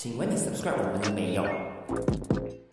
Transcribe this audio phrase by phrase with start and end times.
[0.00, 2.67] 请问你 subscribe 我们了没有？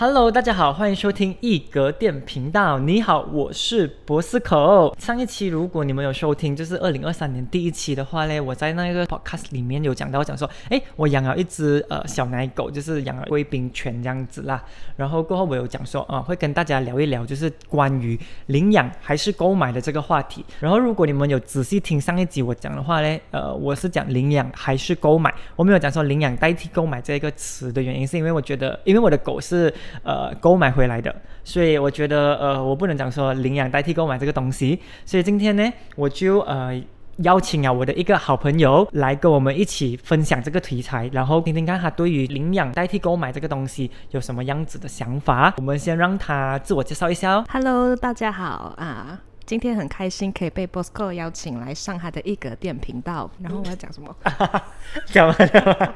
[0.00, 2.78] Hello，大家好，欢迎收听一格电频道。
[2.78, 4.96] 你好，我是博斯口。
[4.98, 14.64] 上一期如果你们有收听，就是二零二三年第一期的话呢，我在那个 podcast 里面有讲到，讲说，诶，我养了一只呃小奶狗，就是养了贵宾犬这样子啦。
[14.96, 20.42] 然后过后我有讲说，啊、会跟大家聊一聊，就是关于领养还是购买的这个话题。
[20.60, 29.70] 然后如果你们有仔细听上一集我讲的话嘞，呃，我是讲领养还是购买，我没有讲说领养代替购买这个词的原因，是因为我觉得，因为我的狗是
[30.02, 36.82] 呃购买回来的，所以我觉得呃我不能讲说领养代替购买这个东西，所以今天呢，我就呃。
[37.24, 45.52] 邀请啊我的一个好朋友来跟我们一起分享这个题材，然后听听看他对于领养代替购买这个东西有什么样子的想法。
[45.58, 47.44] 我们先让他自我介绍一下哦。
[47.50, 49.20] Hello，大家好啊！
[49.44, 53.30] 今天很开心可以被 Bosco 邀请来上他的一格店频道。
[53.42, 54.16] 然后我要讲什么？
[55.04, 55.94] 讲完了。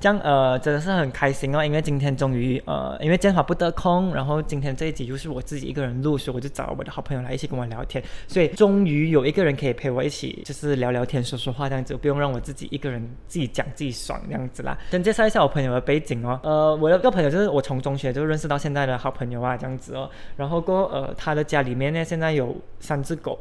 [0.00, 14.76] 这样呃真的是很开心哦，因为今天终于呃因为剑法不得空，然后今天这一集就是我自己一个人录，所以我就找我的好朋友来一起跟我聊天，所以终于有一个人可以陪我一起就是聊聊天、说说话这样子，不用让我自己一个人自己讲自己爽这样子啦。
[14.90, 23.38] 先介绍一下我朋友的背景哦，呃我的一个朋友就是我从中学就认识到现在的好朋友啊这样子哦，然后过呃他的家里面呢现在有三只狗，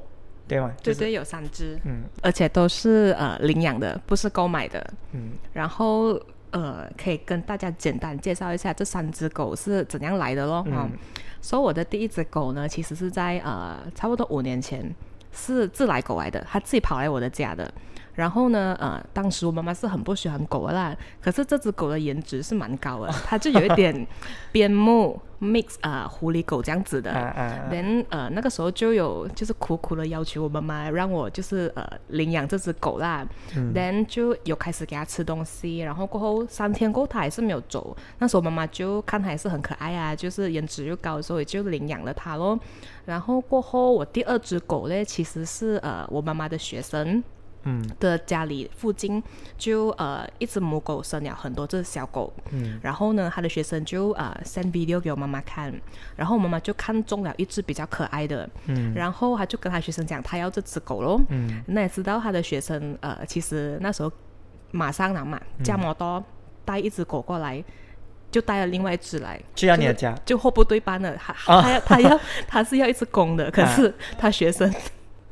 [0.47, 0.73] 对吗？
[0.81, 4.85] 就是对对，有三只，嗯而且都是呃领养的，不是购买的。
[5.13, 6.19] 嗯然后
[6.51, 10.63] 呃，可以跟大家简单介绍一下这三只狗是怎样来的咯。
[10.67, 10.91] 嗯嗯，
[11.41, 14.83] 所以我的第一只狗呢，其实是在呃差不多五年前
[15.31, 17.71] 是自来狗来的，它自己跑来我的家的。
[18.15, 24.05] 然后呢，呃，当时我妈妈是很不喜欢狗的啦，可是这只狗的颜值是蛮高的， 它就有一点
[24.51, 27.11] 边牧 mix 啊、狐狸狗这样子的。
[27.71, 42.59] then 呃那个时候就有就是苦苦的要求我妈妈让我就是呃领养这只狗啦、嗯 then 就有开始给它吃东西，然后过后三天过后它还是没有走，那时候妈妈就看它还是很可爱啊，就是颜值又高，所以就领养了它咯。
[43.05, 47.23] 然后过后我第二只狗嘞，其实是呃我妈妈的学生。
[47.69, 47.89] 嗯。
[47.99, 49.21] 的家里附近
[49.57, 52.79] 就呃一只母狗生了很多只小狗，嗯。
[52.81, 55.73] 然后呢，他的学生就呃 send video 给我妈妈看，
[56.15, 58.93] 然后我妈妈就看中了一只比较可爱的，嗯。
[58.95, 61.21] 然后他就跟他学生讲他要这只狗咯。
[61.29, 61.63] 嗯。
[61.67, 64.11] 那也知道他的学生呃其实那时候
[64.71, 66.23] 马上拿嘛，驾摩多
[66.65, 67.63] 带一只狗过来，
[68.31, 69.41] 就带了另外一只来。
[69.55, 70.15] 去到你的家。
[70.25, 74.71] 就货不对班了，他哦他要他要他是要一只公的，可是他学生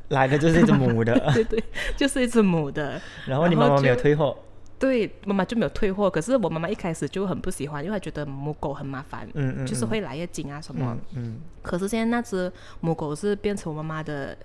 [0.08, 1.62] 来的就是一只母的， 对对，
[1.96, 4.36] 就是一只母的，然后你妈妈没有退货，
[4.78, 6.08] 对，妈妈就没有退货。
[6.08, 10.96] 可是我妈妈一开始就很不喜欢，因为她觉得母狗很麻烦，嗯嗯，就是嗯会来月经啊什么。
[11.14, 14.36] 嗯嗯，可是现在那只母狗是变成我妈妈的，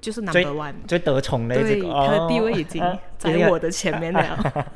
[0.00, 2.98] 就是最 number one，最得宠的一只对，狗，它的地位已经哦。
[3.18, 4.64] 在我的前面了。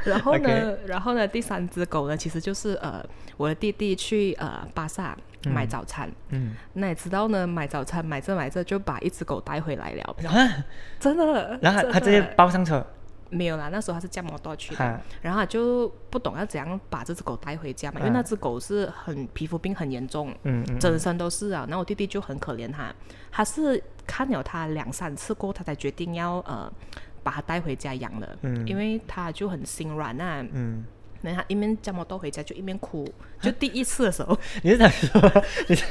[0.04, 3.04] 然后呢然后呢，第三只狗呢，其实就是呃，
[3.36, 5.14] 我的弟弟去呃巴萨
[5.44, 6.54] 买早餐，嗯。
[6.74, 10.64] 那也知道呢，买早餐买着买着就把一只狗带回来了，啊，
[10.98, 11.58] 真的。
[11.62, 12.84] 然后他他直接的抱上车，
[13.30, 21.64] 没有啦，那时候他是驾摩托去的，哈，然后他就不懂要怎样把这只狗带回家嘛，因为嗯那只狗是很皮肤病很严重，嗯嗯，整身都是啊。
[21.68, 22.92] 然后我弟弟就很可怜他，
[23.30, 26.70] 他是看了他两三次过，他才决定要呃
[27.22, 28.66] 把它带回家养的，嗯。
[28.66, 30.44] 因为他就很心软啊。
[30.52, 30.84] 嗯，
[31.22, 33.06] 然后他一面驾摩托回家就一面哭，
[33.40, 35.84] 就第一次的时候， 你是想说你是？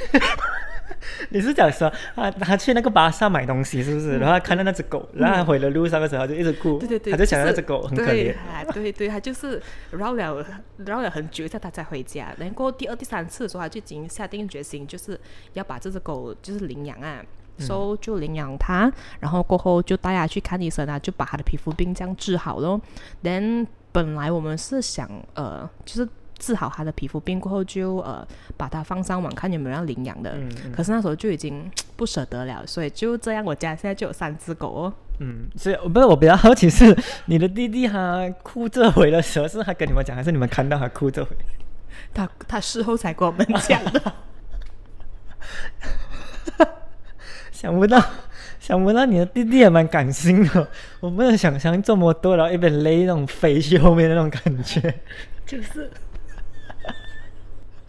[1.30, 4.18] 你是讲说他他去那个巴萨买东西是不是？
[4.18, 10.46] 然后他看到那只狗，然后他回了路上的时候他就一直哭，对对对，他就想到那只狗很可对怜，啊对对，他就是绕了
[10.78, 12.34] 绕了很久，一下他才回家。
[12.38, 15.20] 然后过后第二、第三次的时候，他就已经下定决心，就是
[15.54, 17.24] 要把这只狗就是领养啊。
[17.62, 22.80] 所、以就领养它，然后过后就带它去看医生啊，就把它的皮肤病这样治好咯。
[23.22, 26.08] then 本来我们是想呃，就是
[26.38, 30.32] 治好他的皮肤病过后就呃把它放上网看有没有人要领养的。
[30.36, 34.94] 嗯嗯可是那时候就已经不舍得了，所以就这样，我家现在就有三只狗哦。
[35.20, 41.36] 嗯，所以不是我比较好奇是你的弟弟他哭这回的时候，是他跟你们讲，还是你们看到他哭这回？
[42.14, 44.14] 他他事后才跟我们讲的。
[47.52, 48.02] 想不到，
[48.70, 50.68] 想不到你的弟弟也蛮感性的，
[51.02, 54.94] 我不能想象这么多，然后一边勒那种飞去后面那种感觉。
[55.44, 55.90] 就是，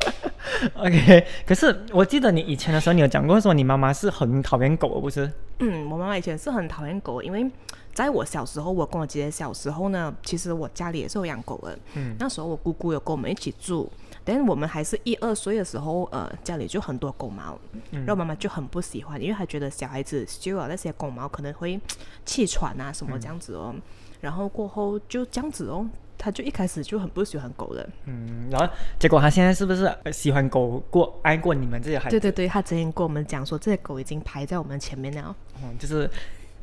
[0.73, 5.31] OK，可是我记得你以前的时候，你有讲过说你妈妈是很讨厌狗的，不是？
[5.59, 7.47] 嗯，我妈妈以前是很讨厌狗，因为
[7.93, 11.79] 在我小时候，我跟我姐姐小时候呢，其实我家里也是有养狗的。
[11.95, 13.93] 嗯那时候我姑姑有跟我们一起住，
[14.25, 17.59] 但我们还是一二岁的时候，呃，家里就很多狗毛，
[17.91, 21.81] 然后妈妈就很不喜欢，因为她觉得小孩子嗅了那些狗毛可能会
[22.25, 23.75] 气喘啊什么这样子哦。
[24.21, 25.89] 然后过后就这样子哦，
[26.19, 27.89] 她就一开始就很不喜欢狗的。
[28.05, 32.11] 嗯，然后结果她现在是不是呃喜欢狗过爱过你们这些孩子？
[32.11, 35.35] 对对对，她之前跟我们讲说，这些狗已经排在我们前面了。
[35.63, 36.09] 嗯，就是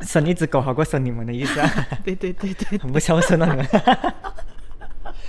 [0.02, 1.70] 生一只狗好过生你们的意思啊，
[2.06, 3.68] 对对对对，很不孝顺啊。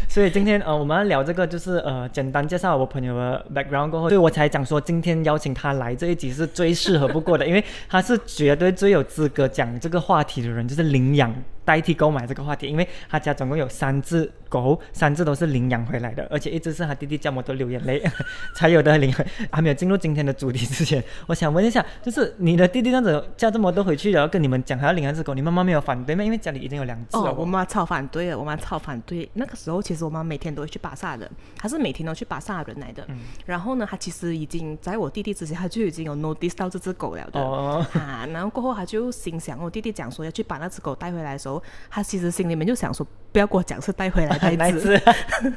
[0.08, 11.32] 所以今天呃，我们要聊这个，就是呃，简单介绍我朋友的 background 过后，所以我才讲说今天邀请他来这一集是最适合不过的，因为他是绝对最有资格讲这个话题的人，就是领养
[11.68, 18.02] 代替购买这个话题，因为他家总共有三只狗，三只都是领养回来的，而且一只是他弟弟叫我都流眼泪
[18.56, 19.14] 才有的领。
[19.50, 26.24] 还没有进入今天的主题之前，我想问一下，就是你的弟弟这样子叫这么多回去，然后跟你们讲还要领养只狗，你妈妈没有反对吗？
[26.24, 27.24] 因为家里已经有两只了。
[27.30, 29.28] 哦，我妈超反对的，我妈超反对。
[29.34, 33.04] 那个时候其实我妈每天都会去巴萨的，她是每天都去巴萨的人来的。
[33.08, 37.40] 嗯然后呢，她其实已经在我弟弟之前，她就已经有 notice 到这只狗了的。
[37.40, 41.57] 哦， 啊，然后过后她就心想，我弟弟讲说要去把那只狗带回来的时候，
[41.90, 45.52] 她其实心里面就想说，不要跟我讲是带回来那那一一只， 只。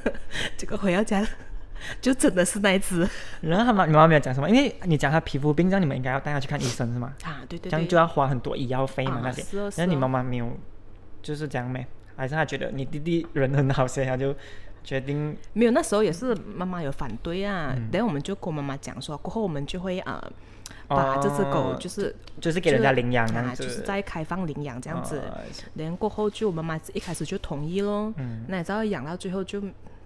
[0.58, 1.26] 结果回到家
[2.00, 3.08] 就真的是那一只
[3.42, 7.14] 然后他妈，你妈妈没有讲什么，因为你讲他皮肤病，这样你们应该要带他去看医生是吗？
[7.24, 9.42] 啊，对对这样，就要花很多医药费嘛啊那些。
[9.42, 10.52] 是哦是然后你哦妈妈没有
[11.24, 11.86] 就是这样没？
[12.16, 14.36] 还是他觉得你弟弟人很好，所以他就
[14.84, 20.32] 决定没有，那时候也是妈妈有反对啊，嗯等下我们就跟我妈妈讲说，过后我们就会呃。
[20.96, 25.20] 把这只狗哦就是就是给人家领养啊，就是在开放领养这样子。
[25.20, 25.38] 哦
[25.76, 29.62] 然后过后就我妈妈一开始就同意咯，嗯那你知道养到最后就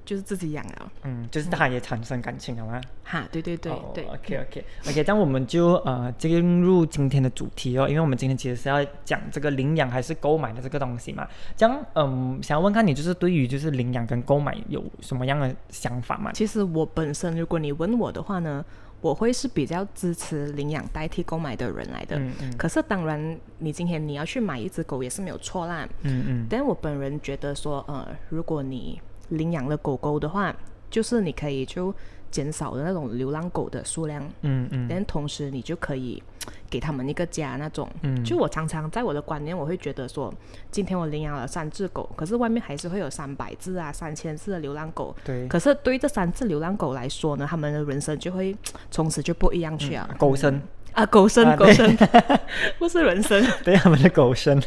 [0.05, 2.79] 就是自己养了，嗯，就是他也产生感情了吗？
[3.03, 11.27] 哈，对对对哦对，OK OK OK，这样我们就呃进入今天的主题哦，因为我们今天其实是要讲这个领养还是购买的这个东西嘛。
[11.57, 16.31] 这样嗯，想要问看你就是对于就是领养跟购买有什么样的想法嘛？
[16.33, 18.63] 其实我本身，如果你问我的话呢，
[19.05, 22.17] 我会是比较支持领养代替购买的人来的。
[22.17, 25.87] 嗯嗯可是当然，你今天你要去买一只狗也是没有错啦。
[26.01, 28.99] 嗯嗯但我本人觉得说，呃，如果你
[29.29, 30.55] 领养了狗狗的话，
[30.89, 31.93] 就是你可以就
[32.35, 34.21] 减少的那种流浪狗的数量。
[34.41, 36.21] 嗯嗯但同时你就可以
[36.69, 37.89] 给他们一个家那种。
[38.01, 40.33] 嗯就我常常在我的观念，我会觉得说，
[40.69, 45.15] 今天我领养了三只狗，可是外面还是会有三百只啊、三千只的流浪狗。
[45.23, 48.53] 对，可是对于这三只流浪狗来说呢，他们的人生就会
[48.91, 50.09] 从此就不一样去啊。
[50.17, 50.61] 狗生，
[50.91, 51.95] 啊，狗生啊狗生，
[52.77, 53.41] 不是人生。
[53.63, 54.61] 对他们的狗生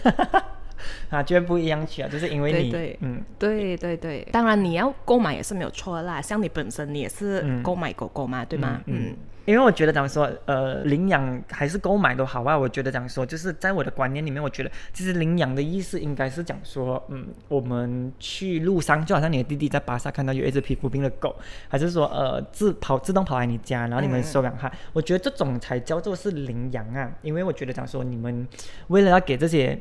[1.11, 6.21] 啊，就会不一样去啊，就是因为你对对嗯对对对，当然你要购买也是没有错的啦。
[6.21, 8.81] 像你本身你也是嗯购买狗狗嘛，对吗？
[8.87, 9.15] 嗯，
[9.45, 12.57] 因为我觉得讲说，呃，领养还是购买都好啊。
[12.59, 21.35] 我觉得讲说，就是在我的观念里面，我觉得其实领养的意思应该是讲说，嗯，我们去路上，就好像你的弟弟在巴萨看到有一只皮肤病的狗，
[21.69, 27.11] 还是说，呃，自跑自动跑来你家，然后你们收养它，我觉得这种才叫做是领养啊。
[27.23, 28.47] 因为我觉得讲说，你们
[28.89, 29.81] 为了要给这些。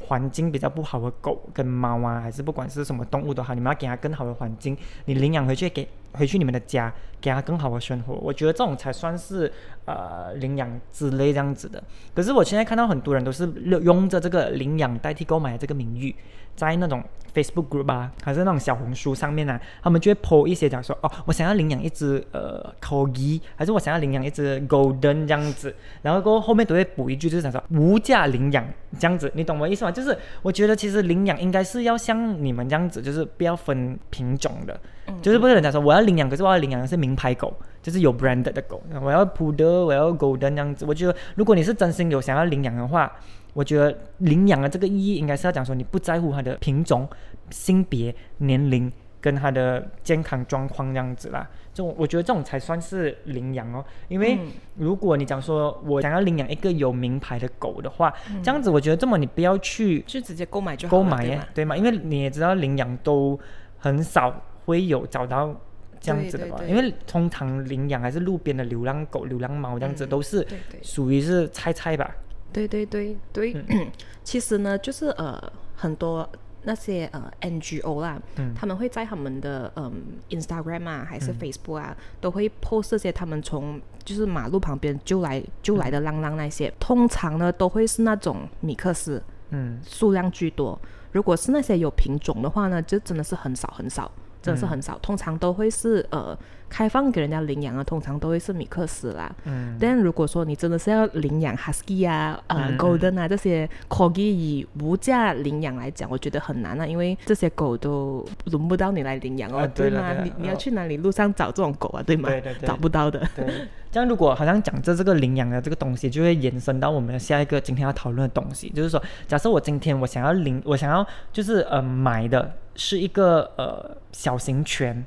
[0.00, 9.50] 环境比较不好的狗跟猫啊，还是不管是什么动物都好，你们要给它更好的环境，你领养回去给回去你们的家，给他更好的生活，我觉得这种才算是
[9.84, 11.82] 呃领养之类这样子的。
[12.14, 13.46] 可是我现在看到很多人都是
[13.82, 16.14] 用着这个领养代替购买的这个名誉，
[16.54, 17.02] 在那种
[17.34, 28.66] Facebook group 啊，还是那种小红书上面啊，他们就会 po 一些讲说，哦，我想要领养一只呃 corgi，还是我想要领养一只 golden 这样子，然后过后后面都会补一句，就是讲说无价领养
[28.98, 29.90] 这样子，你懂我意思吗？
[29.90, 34.80] 就是我觉得其实领养应该是要像你们这样子，就是不要分品种的，
[35.22, 40.84] 就是不是人家说我要领养，可是我要领养的是名牌狗，就是有 brand 的狗，我要 poodle，我要 golden 这样子。
[40.86, 43.12] 我觉得如果你是真心有想要领养的话，
[43.54, 47.08] 我觉得领养的这个意义应该是要讲说你不在乎它的品种、
[47.50, 51.48] 性别、年龄跟它的健康状况这样子啦。
[51.72, 61.76] 这种我觉得这种才算是领养哦，因为嗯如果你讲说我想要领养一个有名牌的狗的话，这样子我觉得这么你不要去就直接购买就好了，购买耶，对吗？
[61.76, 63.38] 因为你也知道领养都
[63.78, 64.34] 很少
[64.66, 65.54] 会有找到
[65.98, 66.56] 这样子的吧？
[66.58, 66.76] 对对对。
[66.76, 70.46] 因为通常领养还是路边的流浪狗、流浪猫这样子，嗯都是
[70.82, 72.14] 属于是菜菜吧？
[72.52, 73.16] 对对对。
[73.32, 73.90] 对，嗯。
[74.22, 75.40] 其实呢，就是呃
[75.74, 76.28] 很多
[76.64, 78.52] 那些呃 NGO 啦，嗯。
[78.54, 79.92] 他们会在他们的嗯
[80.30, 81.38] Instagram 啊，还是嗯。
[81.40, 89.80] Facebook 啊，都会 post 这些他们从就是马路旁边救来救来的浪浪那些，通常呢都会是那种米克斯，嗯。
[89.84, 90.78] 数量居多。
[91.12, 94.10] 如果是那些有品种的话呢，就真的是很少很少，
[94.46, 94.98] 真的是嗯很少。
[95.00, 96.38] 通常都会是呃
[96.68, 99.34] 开放给人家领养啊，通常都会是米克斯啦。
[99.44, 110.14] 嗯，但如果说你真的是要领养 Husky 啊、呃、嗯 Golden 啊这些 Corgi 以无价领养来讲，我觉得很难啊，因为这些狗都轮不到你来领养哦，啊对了吗？
[110.14, 112.28] 对你你要哦去哪里路上找这种狗啊，对吗？
[112.28, 113.20] 对对对找不到的。
[113.34, 113.46] 对，
[113.90, 125.04] 这样如果好像讲这这个领养的这个东西，就会延伸到我们下一个今天要讨论的东西，就是说，假设我今天我想要领，我想要就是呃买的是一个呃小型犬，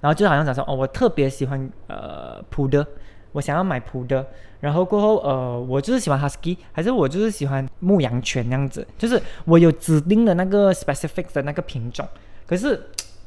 [0.00, 2.86] 然后就好像讲说哦，我特别喜欢呃普的，
[3.32, 4.26] 我想要买普的，
[4.60, 12.06] 然后过后呃我就是喜欢 husky，还是我就是喜欢牧羊犬那样子，就是我有指定的那个 specific 的那个品种，
[12.46, 12.80] 可是。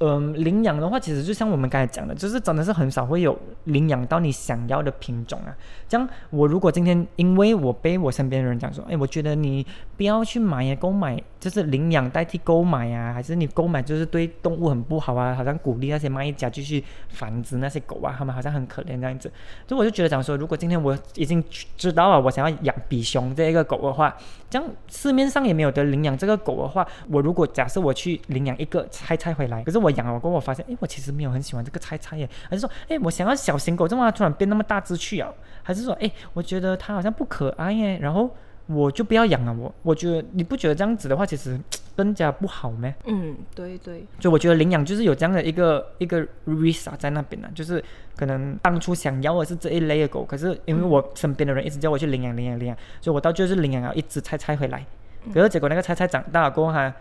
[0.03, 5.55] 嗯，领养的话，其实就像我们刚才讲的，就是真的是很少会有领养到你想要的品种啊。
[5.87, 9.63] 这样，我如果今天因为我被我身边的人讲说，哎，我觉得你
[9.97, 19.29] 不要去买呀，购买就是领养代替购买啊，还是你购买就是对动物很不好啊，好像鼓励那些卖家继续繁殖那些狗啊，他们好像很可怜这样子。
[19.67, 21.43] 所以我就觉得讲说，如果今天我已经
[21.75, 24.15] 知道了我想要养比熊这一个狗的话，
[24.51, 35.33] 这样市面上也没有得领养这个狗的话，我如果假设我去领养一个菜菜回来，可是我养了过后，我发现，哎，我其实没有很喜欢这个菜菜耶，还是说，哎，我想要小型狗，怎么突然变那么大只去啊？
[35.63, 38.29] 还是说，哎，我觉得它好像不可爱耶，然后
[38.73, 39.53] 我就不要养了。
[39.53, 41.59] 我我觉得你不觉得这样子的话，其实
[41.95, 42.93] 更加不好咩？
[43.05, 47.83] 嗯，对对，就我觉得领养就是有这样的一个一个 risk 啊在那边呢、就是
[48.15, 54.85] 可能当初想要的是这一类的狗，可是因为我身边的人一直叫我去领养领养领养，所以我到最后是领养了一只菜菜回来，
[55.33, 56.93] 可是结果那个菜菜长大了过后哈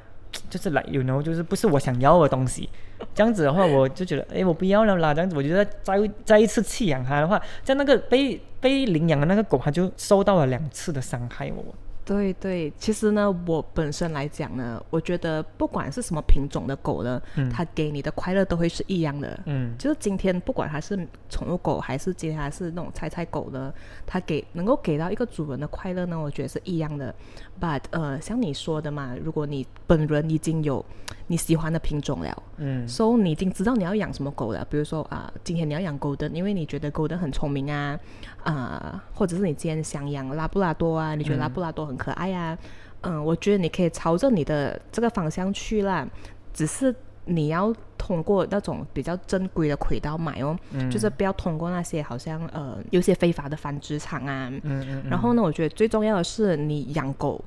[0.48, 2.68] 就是来 you know 就是不是我想要的东西，
[3.14, 11.64] 这样子的话我就觉得哎我不要了啦，这样子我觉得再再一次弃养它的话，在那个被被领养的那个狗，它就受到了两次的伤害我。
[12.02, 19.38] 对对，其实呢，我本身来讲呢，我觉得不管是什么品种的狗呢，嗯它给你的快乐都会是一样的。
[19.46, 23.72] 嗯就是今天不管它是宠物狗还是今天还是那种菜菜狗呢，
[24.06, 27.14] 它给能够给到一个主人的快乐呢，我觉得是一样的。
[27.60, 30.84] But 呃，像你说的嘛，如果你本人已经有
[31.28, 32.86] 你喜欢的品种了，嗯。
[32.86, 37.98] So 你已经知道你要养什么狗了，比如说啊、今天你要养 Golden，因为你觉得 Golden 很聪明啊，
[38.44, 42.56] 啊、或者是你今天想养拉布拉多啊，你觉得拉布拉多很可爱啊，
[43.00, 46.06] 嗯、我觉得你可以朝着你的这个方向去啦，
[46.52, 46.94] 只是
[47.26, 50.90] 你要通过那种比较正规的渠道买哦，嗯。
[50.90, 55.02] 就是不要通过那些好像呃有些非法的繁殖场啊，嗯嗯。
[55.08, 57.44] 然后呢，我觉得最重要的是你养狗，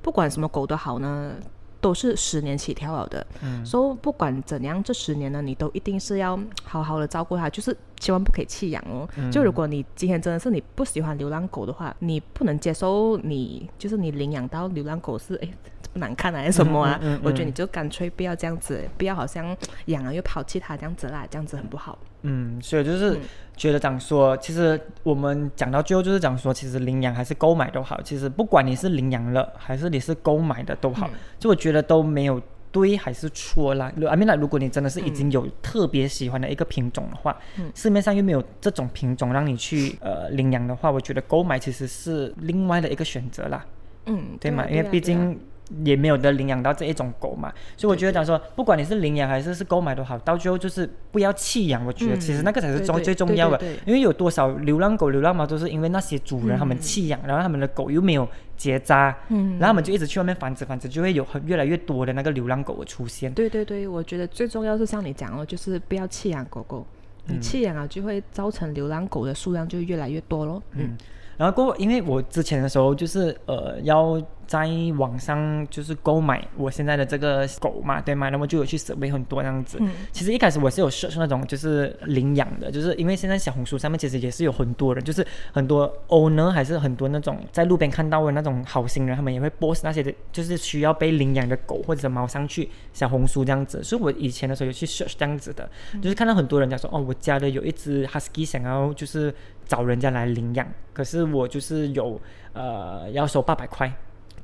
[0.00, 1.32] 不管什么狗都好呢，
[1.80, 3.26] 都是十年起跳了的。
[3.42, 9.08] 嗯所以不管怎样，这十年呢，你都一定是要好好的照顾它，就是千万不可以弃养哦。
[9.16, 17.00] 嗯就如果你今天真的是你不喜欢流浪狗的话，你不能接受你就是你领养到流浪狗是哎这么难看啊还是什么啊？
[17.22, 21.98] 我觉得你就干脆不要这样子，不要好像养了又抛弃它这样子啦，这样子很不好。
[22.22, 23.20] 嗯，所以就是嗯
[23.56, 33.90] 觉得讲说，其实我们讲到最后就是讲说，其实领养还是购买都好，其实不管你是领养了还是你是购买的都好，嗯就我觉得都没有对还是错啦。
[33.96, 43.64] I mean，like，如果你真的是已经有特别喜欢的一个品种的话，嗯市面上又没有这种品种让你去呃领养的话，我觉得购买其实是另外的一个选择啦。
[44.06, 44.64] 嗯，对嘛？
[44.64, 45.38] 啊因为毕竟
[45.84, 51.84] 也没有得领养到这一种狗嘛，所以我觉得讲说，不管你是领养还是是购买都好，到最后就是不要弃养。
[51.84, 63.32] 我觉得嗯其实那个才是重最重要的因为有多少流浪狗、流浪猫都是因为那些主人他们嗯弃养，然后他们的狗又没有结扎，嗯然后他们就一直去外面繁殖，繁殖就会有很越来越多的那个流浪狗的出现。
[63.32, 66.86] 对对对，我觉得最重要是像你讲哦，就是不要弃养狗狗。
[66.90, 66.94] 嗯
[67.28, 70.62] 你弃养了，就会造成流浪狗的数量就越来越多咯。
[70.74, 70.98] 嗯嗯，
[71.36, 78.28] 然后过后，因为我之前的时候就是呃要在网上就是购买我现在的这个狗嘛，对吗？
[78.28, 79.78] 那么就有去设备很多这样子。
[79.80, 93.82] 嗯其实一开始我是有 search 那种就是领养的，就是因为现在小红书上面其实也是有很多人，就是很多 owner 还是很多那种在路边看到的那种好心人，他们也会 post 那些的，就是需要被领养的狗或者猫上去小红书这样子。
[93.82, 95.68] 所以我以前的时候有去 search 这样子的，
[96.00, 99.34] 就是看到很多人家说，哦，我家的有一只 husky 想要就是
[99.66, 102.20] 找人家来领养，可是我就是有
[102.52, 103.92] 呃要收八百块。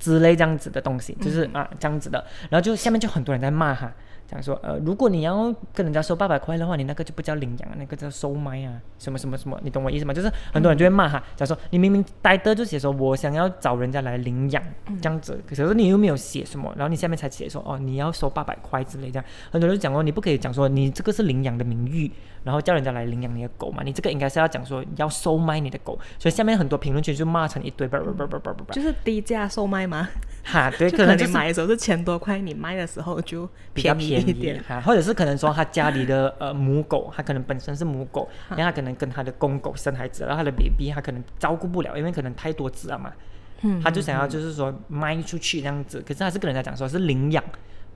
[0.02, 3.92] 之类这样子的东西，就是、啊这样子的，然后就下面就很多人在骂哈，
[4.26, 10.12] 讲说呃，如果你要跟人家收八百块的话，你那个就不叫领养，那个叫收买啊，什么什么什么，你懂我意思吗？
[10.12, 14.60] 就是很多人就会骂哈，讲说你明明呆的就写说我想要找人家来领养
[15.00, 22.10] 这样子，可是你又没有写什么，然后你下面才写说哦你要收八百块之类这样，很多人就讲说你不可以讲说你这个是领养的名誉，
[22.44, 28.74] 然后叫人家来领养你的狗嘛，你这个应该是要讲说要售卖你的狗，所以下面很多评论区就骂成一堆，叭叭叭叭叭叭叭。
[28.74, 30.08] 就是低价售卖吗？
[30.44, 34.62] 哈，对，可能你买的时候是千多块，你卖的时候就比较便宜一点。
[34.66, 43.12] 哈，或者是可能说他家里的呃母狗，他可能本身是母狗，啊然后他可能跟他的公狗生孩子，然后他的 baby 他可能照顾不了，因为可能太多只了嘛，
[43.60, 47.42] 嗯他就想要就是说卖出去这样子，可是他是跟人家讲说是领养。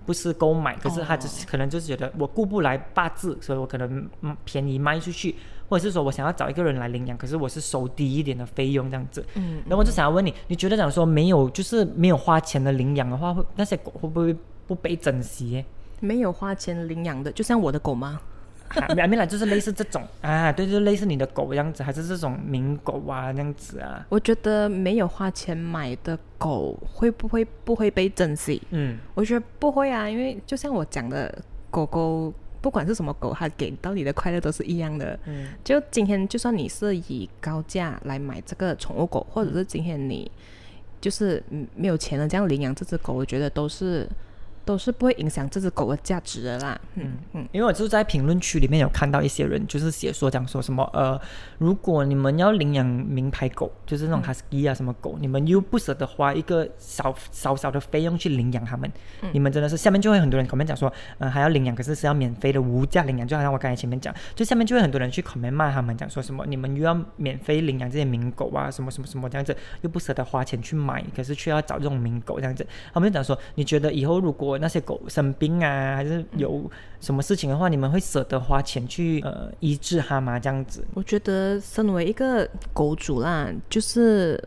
[0.07, 5.35] 不是购买，可是他只是可能就是觉得我顾不来八字，所以我可能嗯便宜卖出去，
[5.69, 9.23] 或者是说我想要找一个人来领养，可是我是收低一点的费用这样子。
[9.35, 14.35] 嗯，然后我就想要问你，你觉得讲说没有就是没有花钱的领养的话，会那些狗会不会
[14.67, 15.65] 不被珍惜耶？
[16.01, 18.21] 没有花钱领养的，就像我的狗吗？
[18.69, 24.05] 啊没没来，就是类似这种啊，对，就类似你的狗这样子，还是这种名狗啊这样子啊？
[24.09, 28.61] 我觉得没有花钱买的狗会不会不会被珍惜？
[28.71, 31.33] 嗯我觉得不会啊，因为就像我讲的，
[31.71, 35.19] 狗狗不管是什么狗，它给到你的快乐都是一样的。
[35.27, 40.31] 嗯就今天，就算你是以高价来买这个宠物狗，或者是今天你
[41.01, 44.09] 就是嗯没有钱了这样领养这只狗，我觉得都是
[44.67, 46.79] 都是不会影响这只狗的价值的啦。
[46.97, 51.19] 嗯嗯，因为我就在评论区里面有看到一些人就是写说讲说什么呃，
[51.59, 58.91] 如果你们要领养名牌狗，就是那种 husky 啊什么狗，你们又不舍得花一个少少少的费用去领养它们，
[59.33, 76.71] 你们真的是下面就会很多人 comment 讲说，呃还要领养，可是是要免费的无价领养，就好像我刚才前面讲，就下面就会很多人去 comment 骂他们讲说什么你们又要免费领养这些名狗啊什么什么什么这样子，又不舍得花钱去买，可是却要找这种名狗这样子，他们就讲说，你觉得以后如果那些狗生病啊，还是有
[77.01, 80.39] 什么事情的话，你们会舍得花钱去呃医治它吗？
[80.39, 80.85] 这样子？
[80.95, 84.43] 我觉得身为一个狗主啦，就是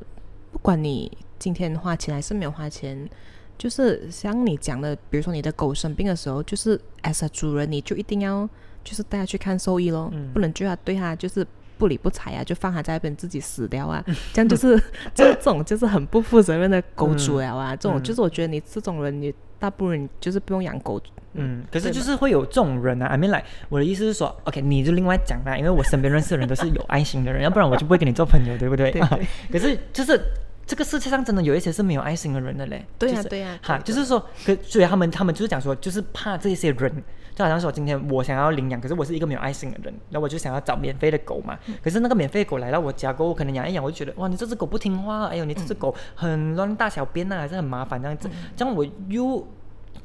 [0.51, 3.09] 不管你今天花钱还是没有花钱，
[3.57, 8.49] 就是像你讲的，比如说你的狗生病的时候，就是 as a 主人，你就一定要
[8.83, 11.45] 就是带它去看兽医咯，嗯不能就要对它就是。
[11.79, 14.77] 不理不睬啊，就放它在那边自己死掉啊，这样就是
[15.15, 17.75] 就 这种就是很不负责任的狗主了啊。
[17.75, 21.01] 这种嗯就是我觉得你这种人，你大不如你就是不用养狗。
[21.33, 23.05] 嗯，可是就是会有这种人啊。
[23.05, 28.91] I mean，like, 我的意思是说，OK，你就另外讲啦，因为我身边认识的人都是有爱心的人，要不然我就不会跟你做朋友，对不对？
[28.91, 30.19] 对对 可是就是
[30.69, 32.85] 这个世界上真的有一些是没有爱心的人的嘞。
[32.99, 41.57] 对呀、就是对呀、哈，就是说，可所以他们他们就是讲说，就是怕这些人，就好像说今天我想要领养，可是我是一个没有爱心的人，那我就想要找免费的狗嘛。
[41.65, 49.47] 嗯可是那个免费的狗来到我家过后，我可能养一养，我就觉得哇，你这只狗不听话，哎呦，你这只狗很乱大小便呐、还是很麻烦这样子，这样我又。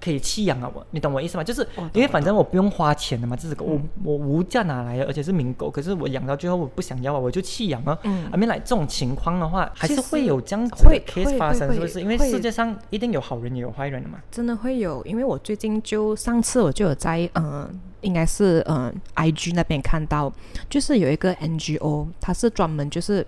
[0.05, 1.43] 可以弃养啊，我你懂我意思吗？
[1.43, 7.99] 就是因为反正我不用花钱的嘛，这只狗我我无价拿来的，而且是名狗，可是我养到最后我不想要啊，我就弃养啊。
[8.03, 12.01] 嗯 mean like 这种情况的话，还是会有这样子的会 case 发生，是不是？
[12.03, 14.19] 因为世界上一定有好人也有坏人的嘛。
[14.31, 17.69] 真的会有，因为我最近就上次我就有在呃，
[18.03, 20.31] 应该是呃 IG 那边看到，
[20.69, 23.27] 就是有一个 NGO，它是专门就是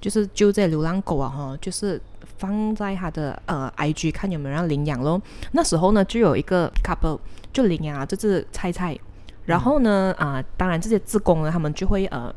[0.00, 2.00] 就是救这流浪狗啊哈，就是
[2.38, 5.20] 放在他的呃 IG 看有没有人领养咯。
[5.52, 7.18] 那时候呢，就有一个 couple
[7.52, 8.98] 就领养了这只菜菜，
[9.44, 12.34] 然后呢啊、当然这些志工呢，他们就会呃。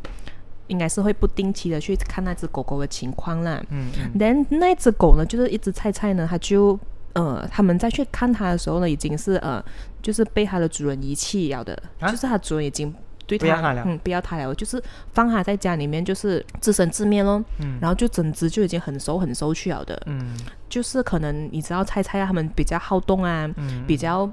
[0.67, 4.17] 应该是会不定期的去看那只狗狗的情况啦，嗯嗯。
[4.17, 6.79] Then 那只狗呢，就是一只菜菜呢，它就
[7.11, 9.61] 呃，他们再去看它的时候呢，已经是呃，
[10.01, 12.09] 就是被它的主人遗弃了的，啊？
[12.09, 12.93] 就是它主人已经
[13.27, 13.83] 不要它了。
[13.85, 14.81] 嗯，不要它了，就是
[15.13, 17.43] 放它在家里面，就是自生自灭咯。
[17.59, 17.77] 嗯。
[17.81, 20.37] 然后就整只就已经很熟很熟去了的，嗯。
[20.69, 23.85] 就是可能你知道菜菜啊，他们比较好动啊，嗯。
[23.87, 24.29] 比较。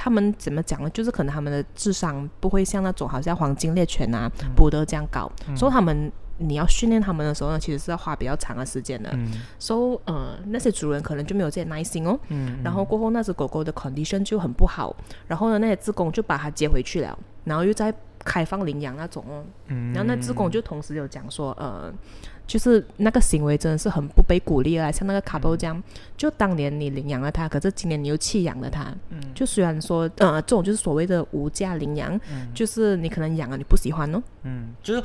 [0.00, 0.88] 他们怎么讲呢？
[0.90, 4.54] 就是可能他们的智商不会像那种好像黄金猎犬啊、嗯。
[4.54, 9.10] 博德这样高，所以他们你要训练他们的时候呢，其实是要花比较长的时间的。
[9.14, 9.28] 嗯。
[9.58, 14.94] So 呃那些主人可能就没有这些耐心哦，嗯然后过后那只狗狗的 condition 就很不好，
[15.26, 17.92] 然后呢那些志工就把它接回去了，然后又在
[18.28, 21.92] 开放领养那种哦，嗯然后那志工就同时有讲说呃。
[22.48, 25.82] 就是那个行为真的是很不被鼓励啊，像那个 couple 这样，
[26.16, 28.84] 就当年你领养了它，可是今年你又弃养了它。
[29.10, 32.18] 嗯就虽然说，呃，这种就是所谓的无价领养，
[32.54, 35.02] 就是你可能养了你不喜欢哦，嗯，就是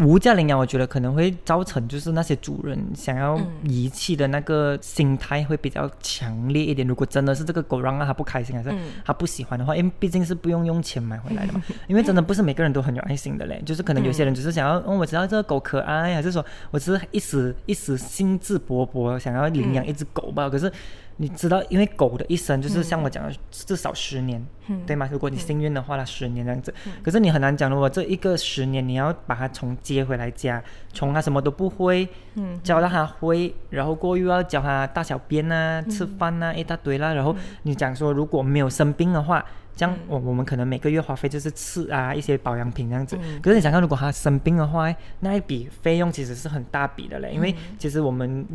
[0.00, 6.84] 无价领养，我觉得可能会造成就是那些主人想要嗯遗弃的那个心态会比较强烈一点。
[6.88, 11.62] 如果真的是这个狗让他不开心，还是嗯他不喜欢的话，因为毕竟是不用用钱买回来的嘛。
[11.86, 20.48] 因为真的不是每个人都很有爱心的嘞，就是可能有些人只是想要，哦，我知道这个狗可爱，还是说我只是一时一时兴致勃勃想要领养一只狗吧。
[20.48, 20.70] 可是
[21.16, 25.06] 你知道，因为狗的一生就是像我讲的，至少十年，嗯对吗？
[25.12, 26.72] 如果你幸运的话，它十年这样子。
[27.02, 30.62] 可是你很难讲，如果这一个十年你要把它从接回来家，
[30.94, 37.12] 从它什么都不会，嗯教到它会，然后过又要教它大小便啊、吃饭啊一大堆啦。
[37.12, 39.44] 然后你讲说，如果没有生病的话，
[39.80, 43.18] 这样我我们可能每个月花费就是吃啊一些保养品这样子。
[43.42, 48.46] 可是你想看，如果他生病的话，那一笔费用其实是很大笔的嘞，因为其实我们。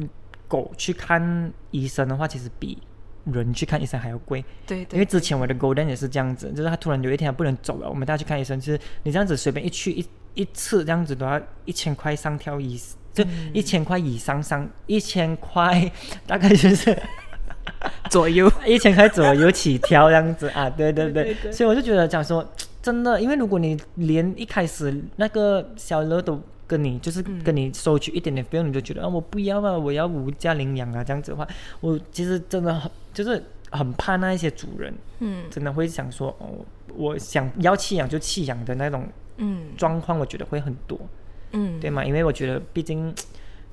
[0.47, 2.77] 狗去看医生的话，其实比
[3.25, 4.45] 人去看医生还要贵。
[4.67, 12.79] 对对，因为之前我的 Golden 也是这样子，就是他突然有一天他不能走了，我们带他去看医生，就是你这样子随便一去一一次这样子都要一千块上跳一，
[13.11, 15.91] 就一千块以上上一千块，
[16.27, 16.95] 大概就是
[18.09, 22.47] 左右，一千块左右起跳这样子啊，对对对，所以我就觉得讲说
[22.81, 27.43] 真的，因为如果你连一开始那个小乐都跟你就是嗯。
[27.43, 31.47] 跟你收取一点点费用，你就觉得啊我不要啊，我要无价领养啊这样子的话，
[31.79, 35.43] 我其实真的很就是很怕那一些主人嗯。
[35.49, 39.07] 真的会想说哦，我想要弃养就弃养的那种
[39.37, 39.67] 嗯。
[39.77, 40.99] 状况，我觉得会很多，
[41.51, 42.03] 嗯，对吗？
[42.03, 43.13] 因为我觉得毕竟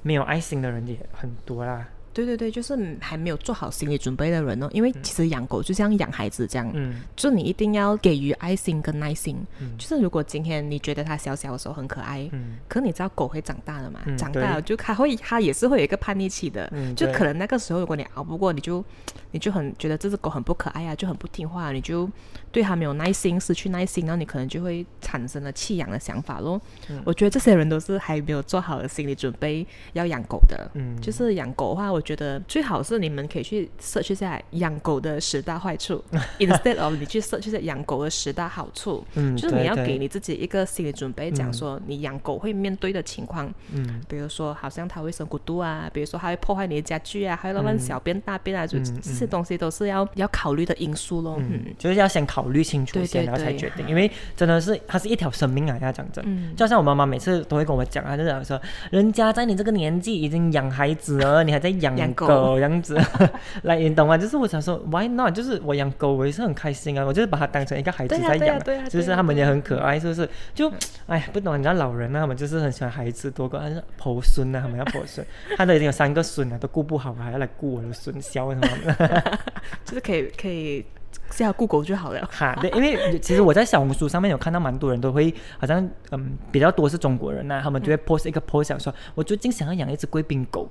[0.03, 9.37] 没有爱心的人也很多啦，对对对，就是还没有做好心理准备的人哦，因为其实养狗就像养孩子这样，嗯就你一定要给予爱心跟耐心。
[9.61, 14.01] 嗯就是如果今天你觉得它小小的时候很可爱，嗯可你知道狗会长大的嘛？
[14.07, 16.69] 嗯长大了就它会，它也是会有一个叛逆期的。
[16.73, 18.85] 嗯就可能那个时候，如果你熬不过，你就
[19.31, 22.09] 你就很觉得这只狗很不可爱啊，就很不听话，你就
[22.51, 26.61] 对它没有耐心，失去耐心，然后你可能就会产生了弃养的想法咯。
[26.91, 30.71] 嗯我觉得这些人都是还没有做好心理准备要养狗的。
[30.75, 36.05] 嗯就是养狗的话，我觉得最好是你们可以去 search 一下养狗的十大坏处，
[36.39, 39.05] instead of 你去 search 一下养狗的十大好处。
[39.15, 51.37] 嗯，就是你要给你自己一个心理准备，讲嗯说你养狗会面对的情况，嗯比如说好像它会生骨肚啊，比如说它会破坏你的家具啊，还有乱小便大便啊，就嗯这些东西都是要要考虑的因素咯。
[51.39, 56.25] 嗯嗯，就是要先考虑清楚对先，对然后才对决定，因为真的是它是一条生命啊，要讲真。
[56.27, 58.61] 嗯就像我妈妈每次都会跟我讲啊，就讲说，
[58.91, 62.99] 人家在你这个年纪已经养孩子了，你还在养养狗狗这样子，
[63.63, 64.17] 来，你懂吗？
[64.19, 65.35] 就是我想说，Why not？
[65.35, 70.29] 就是我养狗，我也是很开心啊，我就是把它当成一个孩子在养就是他们也很可爱，是不是？
[70.55, 70.73] 就
[71.07, 75.27] 哎，不懂，你知道老人啊，他们就是很喜欢孩子多过，还是婆孙啊，他们要婆孙，
[75.57, 79.39] 他都已经有三个孙了，都顾不好，还要来顾我的孙孝什么的。
[79.85, 80.85] 就是可以可以
[81.31, 82.29] 是要顾狗就好了。
[82.31, 90.69] 哈，对，因为其实我在小红书上面有看到蛮多人都会，好像嗯比较多是中国人呐、他们就会 post 一个 post 想说，我最近想要养一只贵宾狗。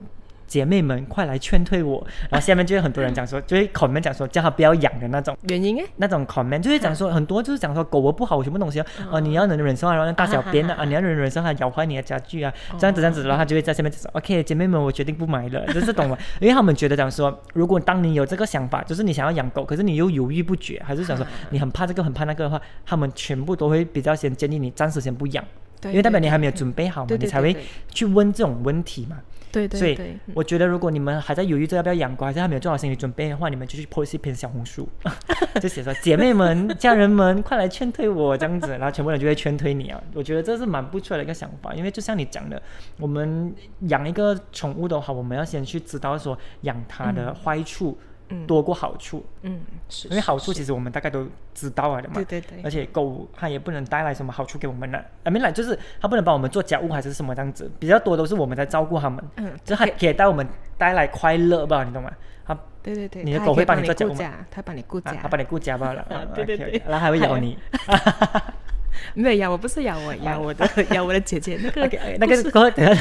[0.52, 2.06] 姐妹们，快来劝退我！
[2.30, 16.18] 然后下面就有很多人讲说，就会 comment 讲说，叫他不要养的那种，原因诶，那种 comment 就是讲说，很多就是讲说狗我不好，什么东西啊，啊你要能忍受啊，然后大小便啊，啊你要能忍受它咬坏你的家具啊，这样子这样子，然后他就会在下面就说，OK，姐妹们，我决定不买了，就是懂吗？
[16.42, 25.42] 因为他们觉得讲说，如果当你有这个想法，就是你想要养狗，可是你又犹豫不决，还是想说你很怕这个很怕那个的话，他们全部都会比较先建议你暂时先不养，
[25.86, 27.56] 因为代表你还没有准备好嘛，你才会
[27.90, 29.18] 去问这种问题嘛。
[29.52, 34.88] 对对所以我觉得，如果你们还在犹豫这要不要养狗，还是还没有做好心理准备的话，你们就去 post 一篇小红书，
[35.62, 40.02] 就写说姐妹们、家人们，快来劝退我这样子，然后全部人就会劝退你啊。
[40.14, 42.62] 我觉得这是蛮不错的一个想法，因为就像你讲的，
[42.98, 48.08] 我们养一个宠物的话，我们要先去知道说养它的坏处嗯
[48.48, 52.16] 多过好处，嗯是，因为好处其实我们大概都知道了的嘛。
[52.16, 62.12] 对对对，而且狗它也不能带来什么好处给我们呢、啊，没来就是它不能帮我们做家务还是什么这样子，比较多都是我们在照顾它们，嗯，就它可以带我们带来快乐吧，你懂吗？
[62.46, 66.82] 它对对对，你的狗会帮你做家务吗，它帮你顾家，啊它帮你顾家罢了， 啊对对对。
[66.86, 67.58] 然后还会咬还你。
[69.16, 72.94] 没有咬我，不是咬我， 咬我的，咬我的姐姐那个那个狗等下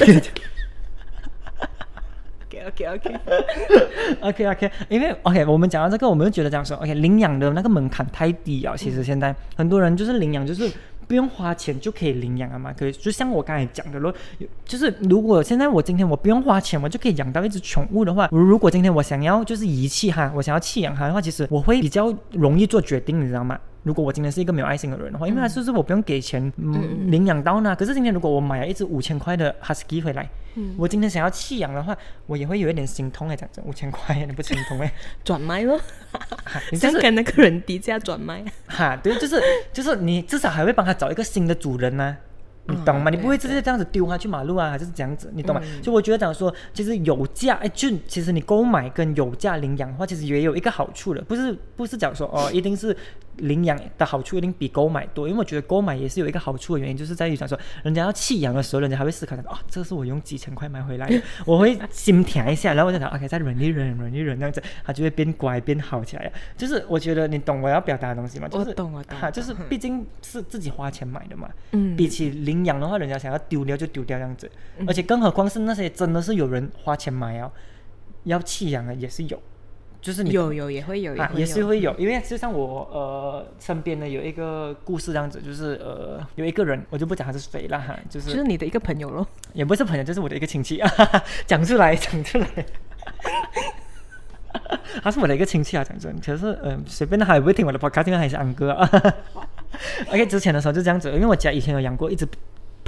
[2.67, 3.15] OK OK
[4.21, 8.75] OK，OK OK，因为 OK，我们讲到这个，我们就觉得这样说，OK，领养的那个门槛太低啊。
[8.77, 10.71] 其实现在很多人就是领养，就是
[11.07, 12.73] 不用花钱就可以领养了嘛。
[12.73, 14.15] 可以，就像我刚才讲的咯，
[14.65, 23.59] 就是如果现在我今天我不用花钱，我就可以养到一只宠物的话，如果今天我想要就是遗弃它，我想要弃养它的话，其实我会比较容易做决定，你知道吗？
[23.83, 27.75] 如果我今天是一个没有爱心的人的话，因为它就是我不用给钱，嗯，领养到呢。
[27.75, 34.93] 可是今天如果我买了一只五千块的 husky 回来，嗯我今天想要弃养的话，我也会有一点心痛哎，讲真，五千块你不心痛哎？
[35.25, 35.81] 转卖咯，
[36.73, 39.41] 你就是想跟那个人低价转卖， 哈，对，就是
[39.73, 42.17] 就是你至少还会帮他找一个新的主人呢、
[42.67, 43.11] 你嗯懂吗？
[43.11, 45.61] 你不会直接这样子丢他去马路啊，还是这样子，你懂吗？
[45.65, 52.97] 嗯所以我觉得讲说，其实有价，哎，就其实你购买跟有价领养的话，其实也有一个好处的，不是不是讲说哦，一定是
[53.41, 66.33] 领养的好处一定比购买多，因为我觉得购买也是有一个好处的原因，就是在于想说，人家要弃养的时候，人家还会思考讲，哦，这是我用几千块买回来的， 我会心甜一下，然后我就想，OK，再忍一忍，忍一忍，这样子，它就会变乖变好起来了。
[66.57, 68.49] 就是我觉得你懂我要表达的东西吗？
[68.49, 74.51] 就是我懂我懂哈，我就是毕竟是自己花钱买的嘛，嗯比起领养的话，人家想要丢掉就丢掉这样子，
[74.87, 77.51] 而且更何况是那些真的是有人花钱买啊，
[78.25, 79.41] 要弃养的也是有，
[80.01, 89.27] 就是你有有也会有，啊，也是会有，因为就像我呃身边呢有一个故事这样子，就是呃有一个人，我就不讲他是谁了哈，就是就是是你的一个朋友咯。
[89.53, 90.91] 也不是朋友，就是我的一个亲戚 啊，
[91.47, 92.47] 讲出来讲出来，
[95.03, 98.89] 他是我的一个亲戚啊，讲真，可是嗯、呃随便他也不会听我的 podcast，因为他也是安哥啊。
[100.09, 102.27] OK，之前的时候就这样子，因为我家以前有养过一只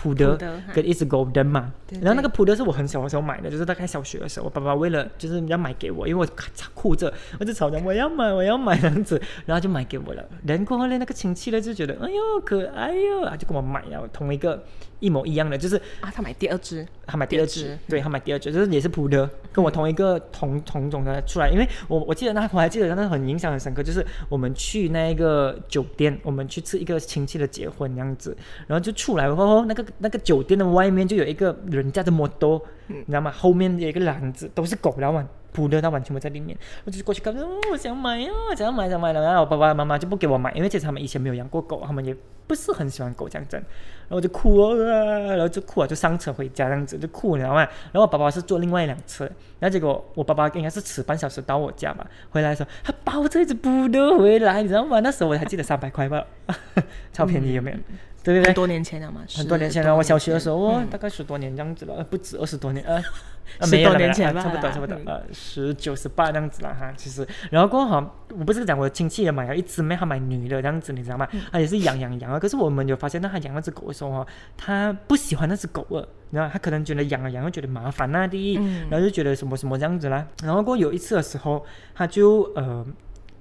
[0.02, 0.36] 普德
[0.74, 10.24] 跟一只 golden 嘛，对然后那个普德是我很小的时候买的，就是大概小学的时候，我爸爸为了就是要买给我，因为我哭着，我就吵着我要买我要买这样子，然后就买给我了。
[10.44, 14.64] 然过后呢，那个亲戚呢就觉得哎呦可爱哟，他就给我买了同一个
[15.02, 21.50] 一模一样的，就是啊，他买第二只，他买第二只，对他买第二只，就是也是普的，跟我同一个同同种的出来。
[21.50, 28.34] 因为我我记得那我还记得那很印象很深刻，就是我们去那个酒店，我们去吃一个亲戚的结婚那样子，
[28.68, 33.30] 然后就出来过后，那个那个酒店的外面就有一个人家的摩托，你知道吗？
[33.30, 35.20] 后面有一个篮子都是狗，然后
[35.52, 42.16] 普的，它完全不在里面，我就过去看，哦，我想买呀、想要买想买了，然后我爸爸妈妈就不给我买，因为其实他们以前没有养过狗，他们也
[42.52, 47.60] 不是很喜欢狗这样子，然后我就哭啊，然后就哭啊，就上车回家这样子就哭你知道吗。
[47.60, 49.24] 然后我爸爸是坐另外一辆车，
[49.58, 55.00] 然后结果我爸爸应该是迟半小时到我家嘛，回来的时候他抱着一只布兜回来，你知道吗？
[55.00, 56.26] 那时候我还记得三百块吧，
[57.10, 57.78] 超便宜有没有？
[58.24, 58.46] 对对对？
[58.48, 63.02] 很多年前了嘛，很多年前了，我小学的时候，哦，大概十多年这样子了，呃不止二十多年，呃，
[63.58, 71.26] 呃十多年前吧差不多差不多嗯，呃，十九十八这样子了哈，其实，然后过后哈，我不是讲我亲戚也买了一只妹，他买女的这样子，你知道吗？
[71.50, 82.86] 他也是养养养啊，可是我们有发现，那他养那只狗的时候哈，他不喜欢那只狗了，然后他可能觉得养了养又觉得麻烦呐、第一，嗯然后就觉得什么什么这样子啦，然后过后有一次的时候，他就呃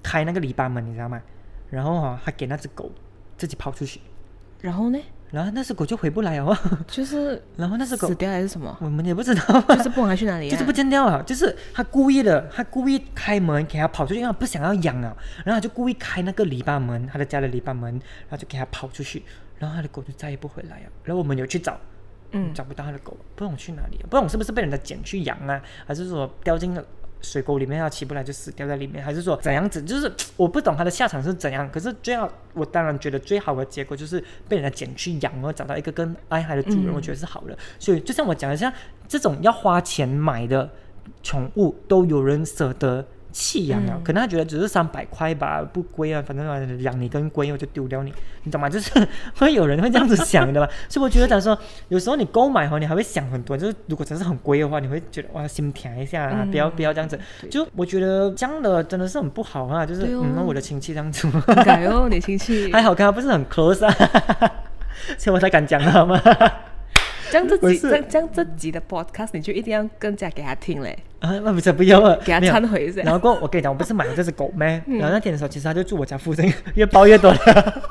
[0.01, 1.21] 开那个篱笆门，你知道吗？
[1.69, 2.91] 然后哈，他给那只狗
[3.37, 4.01] 自己跑出去。
[4.61, 4.99] 然后呢，
[5.31, 6.55] 然后那只狗就回不来哦，
[6.87, 8.77] 就是 然后那只狗死掉还是什么？
[8.81, 19.23] 我们也不知道，就是不管它去哪里、啊， 就是不见掉了，就是他故意的，他故意开门给它跑出去，因为他不想要养啊，然后他就故意开那个篱笆门，他的家的篱笆门，然后就给它跑出去，
[19.57, 20.85] 然后他的狗就再也不回来了。
[21.03, 21.79] 然后我们有去找，
[22.31, 22.53] 嗯。
[22.53, 26.85] 找不到他的狗，不懂去哪里了，不懂是不是被人家捡去养啊，还是说掉进了
[27.21, 29.81] 水沟里面，它起不来就死掉在里面，还是说怎样子？
[29.81, 31.69] 就是 我不懂它的下场是怎样。
[31.71, 37.57] 可是最好，我当然觉得最好的结果就是被人家捡去养，然后找到一个更爱它的主人，嗯我觉得是好的。
[37.79, 38.71] 所以就像我讲的，像
[39.07, 40.69] 这种要花钱买的
[41.23, 43.05] 宠物，都有人舍得。
[43.31, 44.03] 弃养啊，嗯。
[44.03, 48.13] 可能他觉得只是三百块吧，不贵啊，反正啊养你更贵，我就丢掉你，
[48.43, 48.69] 你懂吗？
[48.69, 48.91] 就是
[49.35, 51.57] 会有人会这样子想的嘛， 所以我觉得他说，
[51.89, 57.49] 有时候你购买后，你还会想很多，就是如果真是很贵的话，你会觉得哇心疼一下啊，不要不要这样子，对。
[57.49, 60.21] 就我觉得这样的真的是很不好啊，就是哦。
[60.23, 62.71] 嗯，那我的亲戚这样子，应该哦，你亲戚。
[62.73, 63.93] 还好跟他不是很 close 啊，
[65.17, 66.21] 所以我才敢讲他嘛。
[67.31, 74.83] 这样这集这这样这集的 podcast 你就一定要更加给他听嘞，啊，那不是不要啊，给他忏悔一下然后过我跟你讲，我不是买了这只狗咩？
[74.85, 77.81] 嗯然后那天的时候，其实他就住我家附近，越包越多了，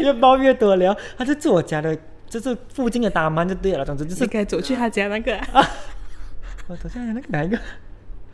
[0.00, 0.96] 越包越多了。
[1.16, 1.96] 他就住我家的，
[2.28, 3.84] 就是附近的大妈就对了。
[3.84, 5.66] 总之就是你可以走去他家那个啊，
[6.68, 7.58] 我头像那个哪一个？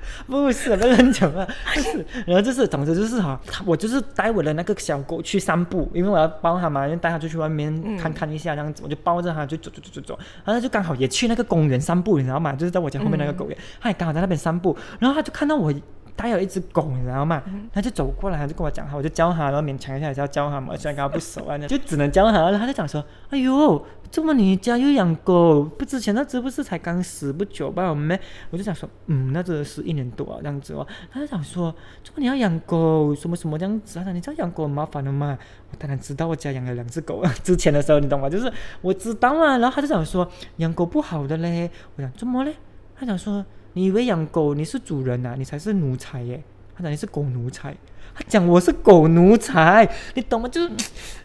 [0.26, 1.46] 不是，不要乱讲啊！
[1.74, 12.52] 就是，然后就是，总之就是哈，我就是带我的那个小狗去散步，因为我要抱它嘛，因为带它出去外面嗯看看一下这样子，我就抱着它就走走走走走，然后它就刚好也去那个公园散步，你知道吗？
[12.52, 15.72] 就是在我家后面那个公园，它也刚好在那边散步，然后它就看到我
[16.16, 17.42] 带有一只狗，你知道吗？
[17.72, 23.84] 他就走过来，他就跟我讲话，我就教他，然后勉强一下也是要教他嘛，虽然跟他不熟啊，就只能教他，然后他就讲说，哎呦。
[24.12, 25.64] 这么你家又养狗？
[25.64, 27.88] 不之前那只不是才刚死不久吧？
[27.88, 28.20] 我们
[28.50, 30.86] 我就想说，嗯，那只是一年多啊，这样子哦。
[31.10, 33.14] 他就想说，怎么你要养狗？
[33.14, 33.98] 什么什么这样子？
[33.98, 35.38] 他讲你知道养狗很麻烦的嘛？
[35.70, 37.34] 我当然知道，我家养了两只狗啊。
[37.42, 38.28] 之前的时候你懂吗？
[38.28, 39.56] 就是我知道啊。
[39.56, 41.70] 然后他就想说，养狗不好的嘞。
[41.96, 42.54] 我讲怎么嘞？
[42.94, 43.42] 他想说，
[43.74, 45.34] 你以为养狗你是主人啊？
[45.36, 46.42] 你才是奴才耶。
[46.74, 47.74] 他讲你是狗奴才。
[48.14, 50.46] 他讲我是狗奴才，你懂吗？
[50.46, 50.70] 就是，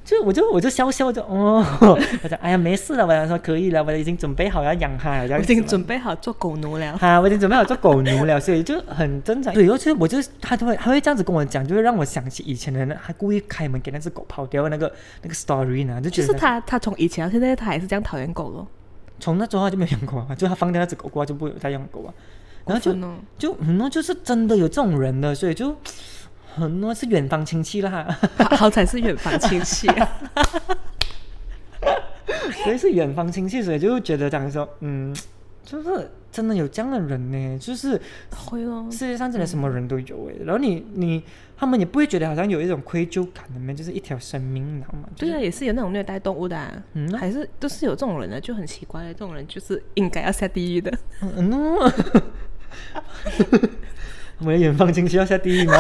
[0.06, 1.62] 就我就我就笑笑就哦，
[2.24, 6.98] 我讲哎呀没事了，我讲说可以了，我已经准备好要养它了，我已经准备好做狗奴了。
[7.02, 9.54] 啊，我已经准备好做狗奴了，所以就很正常。
[9.54, 14.90] 对，而且我就是他都会他会这样子跟我讲，就会让我想起以前的那他故意开门给那只狗跑掉的那个
[15.22, 18.66] 那个 story 呢，就觉得就是他，他从以前到现在，他还是这样讨厌狗咯。
[19.20, 22.14] 从那之后他就没有养过啊， 就他放掉那只狗过后就不会再养狗啊，
[22.66, 22.96] 然后就
[23.38, 25.76] 就很多就是真的有这种人的，所以就
[26.56, 30.10] 很多是远方亲戚啦，好好才是远方亲戚、啊。
[32.64, 35.16] 所以是远方亲戚，所以就觉得讲说，嗯，
[35.68, 38.00] 就是真的有这样的人呢，就是
[38.32, 41.22] 会哦，世界上真的什么人都有哎，然后你你
[41.58, 45.10] 他们也不会觉得好像有一种愧疚感的嘛，就是一条生命，你知道吗？
[45.14, 47.06] 就是对啊，也是有那种虐待动物的、啊，嗯？
[47.12, 50.98] 那还是都是有这种人的，就很奇怪的，这种人就是应该要下地狱的。
[51.20, 51.52] 嗯
[54.40, 55.76] 我们的远方亲戚要下地狱吗？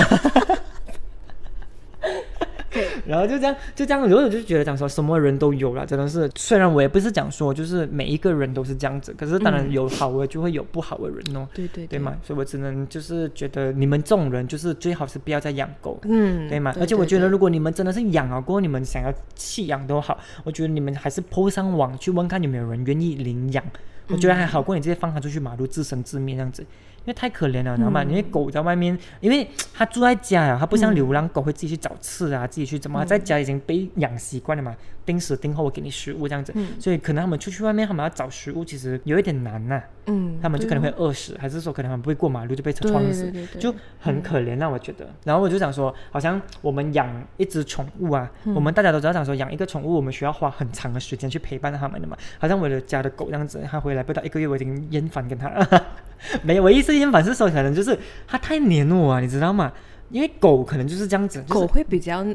[3.07, 6.29] 然后就这样就这样，然后我就觉得讲说什么人都有了，真的是。
[6.35, 11.47] 虽然我也不是讲说就是每一个人都是这样子，可是当然有好的就会有不好的人哦。
[11.53, 16.73] 对对对嘛，所以我只能就是觉得你们这种人就是最好是不要再养狗，嗯，对嘛？
[16.79, 23.63] 而且我觉得如果你们真的是养了过后，你们想要弃养都好，我觉得你们还是 PO 上网去问看有没有人愿意领养，
[24.07, 26.65] 我觉得还好过你直接放它出去马路自生自灭这样子。
[27.07, 28.03] 因为太可怜了，你知道吗？
[28.03, 34.75] 因为狗在外面，因为它住在家呀，它不像流浪狗会自己去找吃啊，自己去怎么，在家已经被养习惯了嘛，
[35.07, 45.07] 定时定候我给你食物这样子，所以可能他们出去外面，他们要找食物，其实有一点难呐、嗯，他们就可能会饿死，还是说可能他们不会过马路就被车撞死对对，对就很可怜啊，我觉得。
[45.23, 52.17] 然后我就想说，好像我们养一只宠物啊，嗯我们大家都知道，想说养一个宠物，我们需要花很长的时间去陪伴它们的嘛。
[52.37, 55.49] 好像我的家的狗这样子，它回来不到一个月，我已经厌烦跟它。
[56.43, 59.71] 没有，我意思厌烦是说，可能就是它太黏我啊，你知道吗？
[60.09, 62.25] 因为狗可能就是这样子，就是狗会比较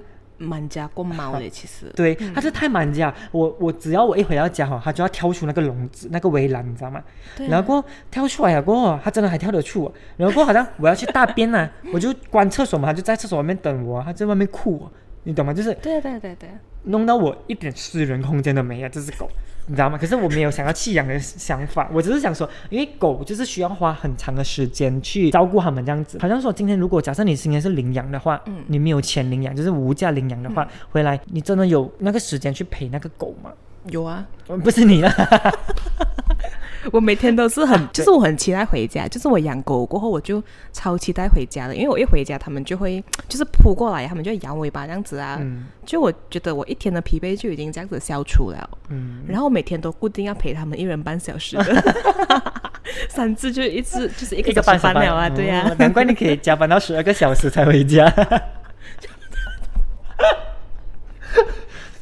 [0.43, 1.87] 蛮家过猫的， 其实。
[1.95, 3.15] 对，它是太满家。
[3.31, 7.03] 我我只要我一回到家哈，它就要跳出那个笼子、那个围栏，你知道吗？
[7.37, 9.93] 对啊然后过跳出来了过后，它真的还跳得出哦。
[10.17, 14.91] 然后过好像我要去大便呐、 我就关厕所嘛，它就在厕所外面等我，它在外面哭哦，
[15.25, 15.55] 你懂吗？
[15.55, 16.49] 就是对对对对，
[16.85, 19.29] 弄到我一点私人空间都没有，这只狗，
[19.67, 19.97] 你知道吗？
[19.97, 26.19] 可是我没有想要弃养的想法，我只是想说，因为狗就是需要花很长的时间去照顾它们这样子。
[26.21, 33.53] 好像说今天如果假设你今天是领养的话，嗯你没有钱领养，就是无价领养的话，回来你真的有那个时间去陪那个狗吗？
[33.91, 35.13] 有啊，呃不是你啦，
[36.91, 40.43] 我每天都是很，就是我很期待回家，就是我养狗过后，我就
[40.73, 45.67] 超期待回家的，因为我一回家，他们就会 就是扑过来，他们就摇尾巴这样子啊，嗯。
[45.85, 51.95] 就我觉得我一天的疲惫就已经这样子消除了，嗯，然后每天都固定要陪他们一人半小时的，
[53.09, 58.11] 三次就一次就是一一个小时个半小半了啊，对呀、哦难怪你可以加班到十二个小时才回家。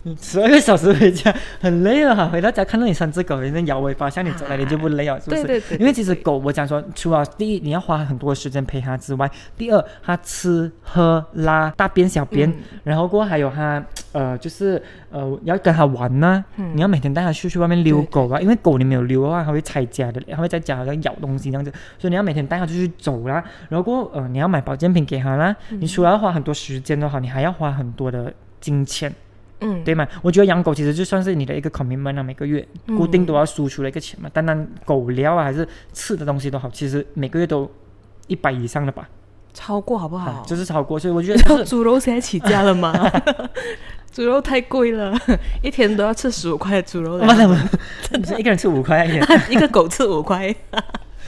[0.21, 5.43] 十二个小时回家很累了哈，回到家看到你三只狗在那摇尾巴向你走来，你就不累了，是不是？
[5.43, 12.57] 对对对对因为其实狗，我讲说，除了第一你要花很多时间陪它之外，第二它吃喝拉大便小便，嗯。
[12.85, 29.13] 然后过后还有它呃就是呃要跟它玩呐、你要每天带它出去外面遛狗啊，因为狗你没有遛的话，它会拆家的，它会在家好像咬东西这样子，所以你要每天带它出去走啦，然后过后呃你要买保健品给它啦，你除了要花很多时间的话，你还要花很多的金钱。
[29.61, 30.07] 嗯，对吗？
[30.23, 34.29] 我觉得养狗其实就算是你的一个 commitment 啊，每个月嗯固定都要输出的一个钱嘛。
[34.33, 37.71] 单单狗粮啊，还是吃的东西都好，其实每个月都
[38.27, 39.09] 一百以上的吧，
[39.53, 40.31] 超过好不好？
[40.31, 40.99] 啊就是超过。
[40.99, 42.93] 所以我觉得 就是猪肉现在起价了吗？
[44.13, 45.17] 猪肉太贵了，
[45.63, 47.25] 一天都要吃十五块的猪肉的，
[48.19, 49.07] 你说一个人吃五块
[49.49, 50.53] 一个狗吃五块。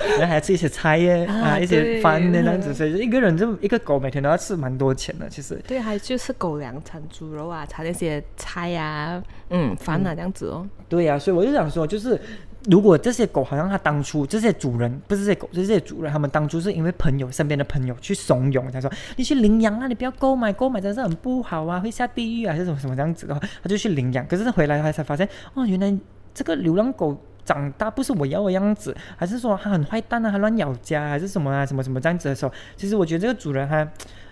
[0.18, 5.60] 然后还要吃一些菜耶啊啊，一些饭的这样子，所以一个人就一个狗每天都要吃蛮多钱的，其实。
[5.66, 10.66] 对，还就是狗粮掺猪肉啊，掺那些菜啊，嗯，饭啊这样子哦。
[10.88, 12.20] 对呀、所以我就想说，就是
[12.68, 24.26] 如果这些狗好像它当初这些主人不是这些狗，是这些主人，他们当初是因为朋友身边的朋友去怂恿，他说你去领养啊，你不要购买，购买真是很不好啊，会下地狱啊，还是什么什么这样子的话，他就去领养。
[24.26, 25.92] 可是回来他才发现，哦，原来
[26.34, 27.18] 这个流浪狗。
[27.44, 33.86] 长大不是我要的样子，还是说它很坏蛋啊，它乱咬家，还是什么啊，什么什么这样子的时候，其实我觉得这个主人还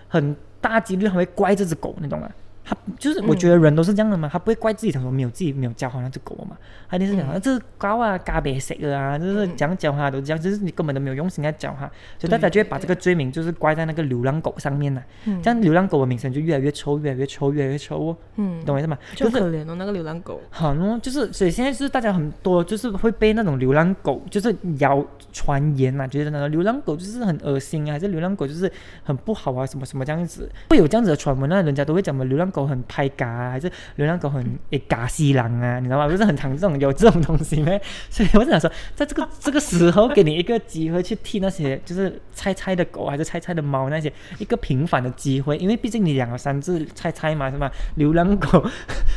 [0.07, 2.29] 很大几率还会怪这只狗，你懂吗？
[2.71, 6.55] 他就是我觉得人都是这样的嘛，他不会怪自己，想说没有自己没有教好那只狗嘛，
[6.89, 11.85] 他一定是讲、啊这只狗啊，嘎别谁的啊，就是讲教它都这样，就是你根本都没有用心在教它，
[12.17, 15.41] 所以大家就会把这个罪名就是怪在那个流浪狗上面了、嗯。
[15.41, 18.97] 这样流浪狗的名声就越来越臭，越来越臭，越来越臭哦，嗯，懂我意思吗？
[19.15, 20.39] 就可怜哦，那个流浪狗。
[20.49, 28.71] 好喏，就是所以现在是大家很多就是会被那种流浪狗就是谣传言啊，觉得那个流浪狗就是很恶心啊，还是流浪狗就是
[29.03, 36.07] 很不好啊，什么什么这样子，会有这样子的传闻，那人家都会讲嘛，流浪狗很拍嘎啊，还是流浪狗很诶嘎西狼啊，你知道吗？
[36.07, 37.81] 不是很常这种有这种东西咩？
[38.09, 47.71] 所以我就想说，在这个这个时候给你一个机会去替那些就是菜菜的狗还是菜菜的猫那些一个平反的机会，因为毕竟你养了三只菜菜嘛，是吧？
[47.95, 48.63] 流浪狗，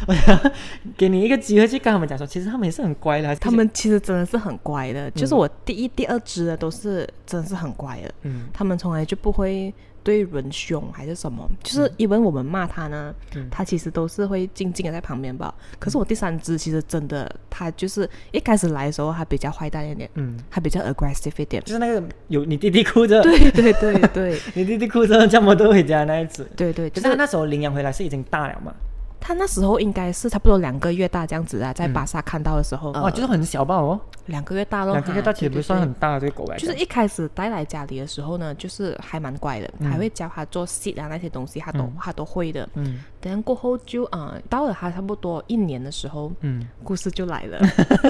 [0.06, 0.38] 我 想
[0.96, 9.72] 给你一个机会去跟他们讲说，其实他们也是很乖的，他们其实真的是很乖的，就是我第一、第二只的都是真的是很乖的，嗯他们从来就不会
[10.04, 15.52] 对人凶还是什么，就是因为我们骂他呢，嗯他其实都是会静静的在旁边吧。
[15.80, 21.62] 可是我第三只其实真的，它就是一开始来的时候还比较坏蛋一点，嗯，还比较 aggressive 一点。
[21.64, 26.46] 就是那个有你弟弟哭着， 对对对对 你弟弟哭着这么多回家那一次。
[26.54, 28.72] 对对，可就是是他那时候领养回来是已经大了嘛？
[29.26, 35.80] 它那时候应该是差不多两个月大这样子啊，在巴萨看到的时候，哇，就是很小吧哦，两个月大咯，两个月大其实不算。
[35.80, 41.92] 很大这个狗就是一开始带来家里的时候呢，就是还蛮乖的，还会教他做 sit 啊那些东西，他都、嗯。
[41.98, 42.68] 它都会的。
[42.74, 43.02] 嗯。
[43.18, 46.68] 等过后就啊，到了他差不多一年的时候，嗯。
[46.82, 47.58] 故事就来了。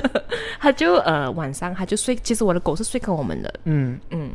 [0.59, 4.33] 他就呃晚上他就睡，其实我的狗是睡跟我们的，嗯，嗯。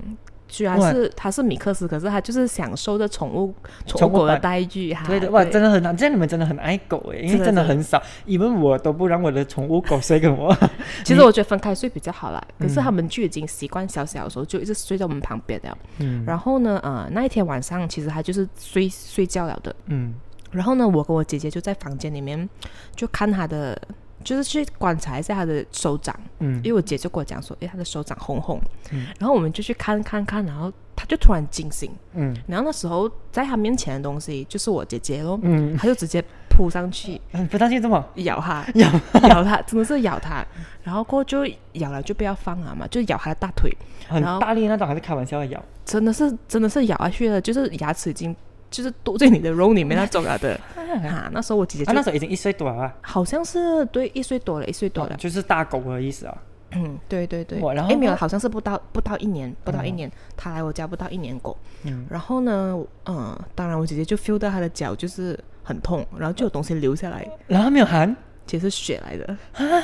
[0.49, 3.53] 虽然是他是米克斯，可是他就是享受着宠物
[3.85, 5.05] 宠宠物物狗的待遇哈。
[5.07, 10.53] 对的，哇，真的很难，这样你们真的很爱狗诶，因为真的很少，因为我都不让我的宠物狗睡跟我，
[11.05, 12.83] 其实我觉得分开睡比较好啦， 可是嗯。
[12.89, 15.77] 他们就已经习惯小小的时候就一直睡在我们旁边了。
[15.99, 16.23] 嗯。
[16.25, 19.75] 然后呢，呃，那一天晚上其实他就是睡睡觉了的。
[19.85, 20.15] 嗯。
[20.49, 22.49] 然后呢，我跟我姐姐就在房间里面
[22.95, 23.79] 就看他的，
[24.23, 26.57] 就是去观察一下他的手掌，嗯。
[26.57, 28.61] 因为我姐就跟我讲说，诶，他的手掌红红。
[28.91, 29.07] 嗯。
[29.19, 32.35] 然后我们就去看看看，然后他就突然惊醒，嗯。
[32.47, 38.03] 然后那时候在他面前的东西就是我姐姐咯，嗯，他就直接扑上去嗯不担心什么？
[38.15, 38.89] 咬他，咬
[39.29, 40.45] 咬他，真的是咬他，
[40.83, 43.71] 然后过后就咬了就不要放了嘛，就咬他的大腿，
[44.07, 45.63] 很然后大力那种，还是开玩笑的咬？
[45.85, 48.35] 真的是真的是咬下去了，就是牙齿已经
[48.69, 50.59] 就是躲在你的肉里面那种了的。
[51.03, 55.15] 啊，那时候我姐姐他就、那时候已经一岁多了啊，好像是对一岁多了，一岁多了。
[55.17, 56.37] 就是大狗的意思啊。
[56.71, 57.59] 嗯，对对对。
[57.59, 61.57] 哇然后没有，好像是不到不到一年，不到一嗯年，他来我家不到一年狗。
[61.83, 68.15] 嗯然后呢，嗯，当然我姐姐就 feel 到他的脚就是很痛，然后就有东西流下来，然后他没有喊，
[68.45, 69.37] 其实是血来的。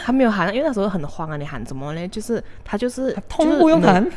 [0.03, 2.07] 他没有喊，因为那时候很慌啊，你喊什么呢？
[2.07, 4.07] 就是他就是痛就不用喊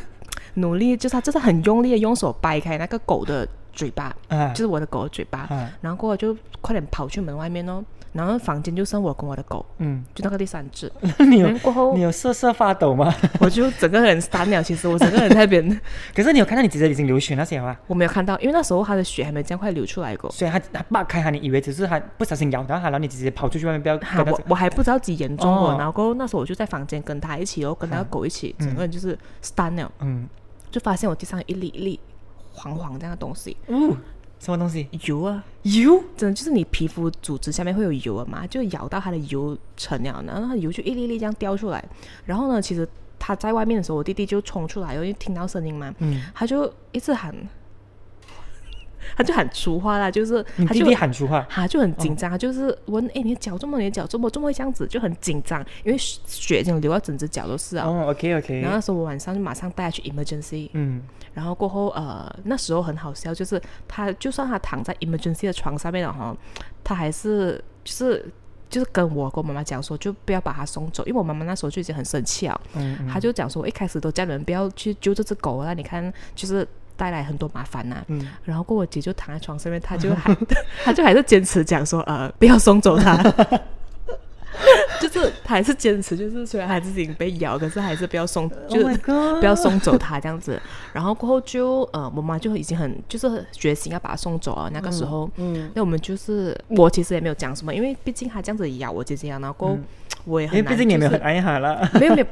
[0.54, 3.48] 努力，就是他就是很用力的用手掰开那个狗的
[3.78, 4.52] 嘴巴，嗯。
[4.52, 5.68] 就是我的狗的嘴巴，嗯。
[5.80, 10.90] 然后过后就快点跑去门外面哦，然后房间就剩我跟我的狗，嗯，就那个第三只。
[11.30, 13.14] 你有过后你有瑟瑟发抖吗？
[13.38, 15.80] 我就整个人 stand 了，其实我整个人在那边，
[16.12, 17.76] 可是你有看到你姐姐已经流血那些吗？
[17.86, 20.28] 我没有看到，因为那时候她的血还没这样快流出来过。
[20.32, 25.76] 所以他他扒开他，你以为只是他不小心咬到他，然后你直接跑出去外面，不要我我还不知道几严重哦，哦。
[25.78, 30.26] 然后过后那时候我就在房间跟她一起哦，跟那个狗一起，整个人就是 stand 了，嗯，
[30.70, 32.00] 就发现我地上有一粒一粒
[32.58, 33.96] 黄黄这样的东西，哦，
[34.40, 34.88] 什么东西？
[35.04, 36.02] 油啊，油？
[36.16, 41.82] 真的就是你皮肤组织下面会有油啊嘛，就咬到它的油层了，然后它的油就一粒粒这样掉出来。
[42.24, 42.86] 然后呢，其实
[43.18, 47.34] 他在外面的时候，我弟弟就冲出来，因为听到声音嘛，嗯，他就一直喊，
[49.16, 57.86] 他就喊粗话啦，就是他就你弟弟喊出话，他就很紧张，他就是问，哎，你的脚这么，你的脚这么，这么会这样子，就很紧张，因为血已经流到整只脚都是啊。
[57.86, 61.02] 哦，OK OK，然后那时候我晚上就马上带他去 emergency，嗯。
[61.34, 66.36] 然后过后呃那时候很好笑，就是他就算他躺在 emergency 的床上面了哈，
[66.82, 68.26] 他还是就是
[68.68, 73.08] 就是跟我跟我妈妈讲说，就不要把他送走，因为我妈妈那时候就已经很生气了，嗯嗯。
[73.08, 76.66] 他就讲说一开始都叫你们不要去救这只狗啊，你看就是
[76.98, 80.36] 带来很多麻烦呐、嗯，然后过我姐就躺在床上面，她就 还
[80.84, 83.16] 她就还是坚持讲说呃不要送走他。
[85.00, 88.98] 就是她还是坚持，就是虽然孩子已经被咬，可是还是不要送，就 Oh 是
[89.38, 90.60] 不要送走他这样子。
[90.92, 94.68] 然后过后就呃，我妈就已经很就是决心要把他送走了。
[94.72, 99.84] 那个时候，嗯，那我们就是我其实也没有讲什么，因为毕竟他这样子咬我姐姐啊，然后过后嗯
[100.28, 101.88] 我也因为很难，毕竟你也没有很爱他啦。
[101.98, 102.26] 没有没有，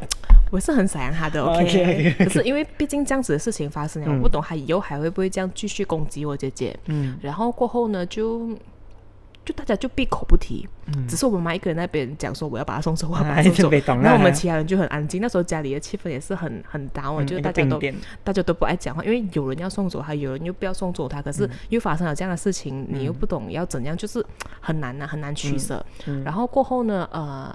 [0.51, 6.77] 我是很想他的哦 OK，, 可是因为毕竟这样子的事情发生了，嗯我不懂他以后还会不会这样继续攻击我姐姐。
[6.87, 8.49] 嗯然后过后呢，就
[9.47, 13.63] 就大家就闭口不提，嗯只是我妈妈一个人那边讲说我要把她送走，我要把哎她送走。
[13.63, 14.03] 就被懂了。
[14.03, 17.81] 然后我们其他人就很安静，那时候家里的气氛也是很很 down，、嗯就是大家都
[18.25, 24.25] 大家都不爱讲话，因为有人要送走他，有人又不要送走他，可嗯是又发生了这样的事情，你又不懂要怎样，就是
[24.61, 25.85] 很难呐、很难取舍。
[26.07, 27.55] 嗯然后过后呢，呃，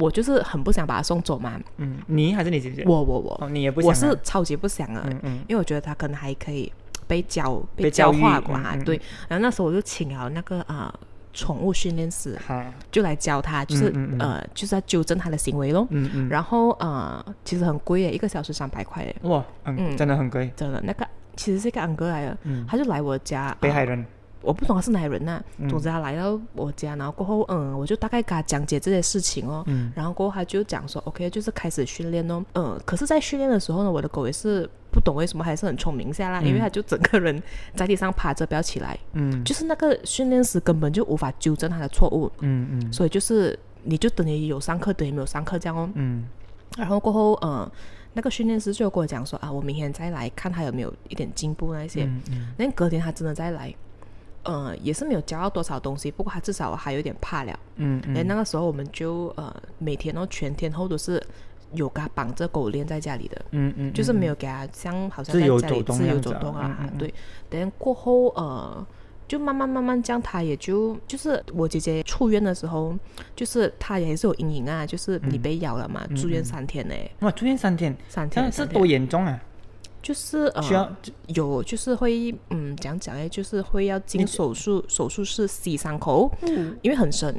[0.00, 2.84] 我就是很不想把他送走嘛，嗯，你还是你姐姐？
[2.86, 6.72] 我我我、哦，你也不想我啊是超级不想啊，嗯嗯因为我觉得他可能还可以
[7.06, 9.00] 被教被教化过啊，对。
[9.28, 10.92] 然后那时候我就请了那个啊、
[11.32, 15.86] 宠物训练师，哈，就来教他，就是、嗯嗯嗯呃，就是要纠正他的行为咯。
[15.90, 20.50] 嗯嗯，然后呃，其实很贵耶，一个小时三百块耶，哇，嗯，嗯真的很贵。
[20.56, 20.80] 真的。
[20.84, 24.06] 那个其实是一个安哥来的，嗯，他就来我家，呃北海人，
[24.40, 29.64] 我不懂他是哪人呐、嗯总之他来到我家，然后过后，嗯，我就大概给他讲解这些事情哦。
[29.66, 32.44] 嗯然后过后他就讲说，OK，就是开始训练哦。
[32.54, 37.42] 嗯，可是，在训练的时候呢，我的狗也是不懂为什么还是很聪明下来，因为他就整个人
[37.74, 39.42] 在地上趴着不要起来，嗯。
[39.42, 42.92] 就是那个训练师根本就无法纠正他的错误，嗯嗯。
[42.92, 45.90] 所以就是你就等于有上课，等于没有上课这样哦。
[45.94, 46.24] 嗯。
[46.78, 47.68] 然后过后，呃，
[48.12, 52.04] 那个训练师就跟我讲说啊，我明天再来看他有没有一点进步那些。
[52.04, 52.48] 嗯嗯。
[52.56, 53.74] 那隔天他真的再来，
[54.44, 57.58] 呃，也是没有教到多少东西，不过他至少还有点怕了。
[57.76, 61.20] 嗯那个时候我们就呃每天哦全天候都是
[61.74, 66.90] 有给他绑着狗链在家里的，嗯嗯，嗯就是没有给他像好像在家里走动自由走动啊，嗯嗯。
[66.92, 67.14] 嗯对。
[67.50, 68.86] 等过后呃
[69.26, 72.94] 就慢慢慢慢这样，他也就就是我姐姐出院的时候，
[73.34, 77.96] 就是她也是有阴影啊，就是你被咬了嘛，住院三天呢、哇，住院三天。
[78.08, 79.40] 三天是多严重啊？
[80.04, 80.86] 就是呃需要
[81.28, 86.76] 有就是会嗯讲讲哎，就是会要进手术手术室洗伤口，嗯。
[86.82, 87.34] 因为很深，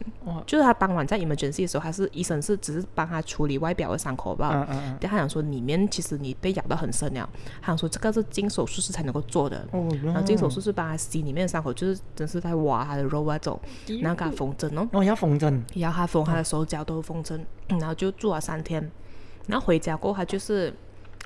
[0.48, 4.66] 就是他当晚在 emergency 的时候，他是医生是只是帮他处理外表的伤口吧。
[4.68, 7.30] 嗯嗯嗯，但他想说里面其实你被咬到很深了，
[7.62, 13.62] 他想说这个是进手术室才能够做的，哦，然后进手术室帮他洗里面的伤口，就是真是在挖他的肉啊走，
[14.02, 18.90] 然后给他缝针哦，哦要缝针，然后他缝他的手脚都缝针，然后就住了三天，
[19.46, 20.74] 然后回家过后他就是。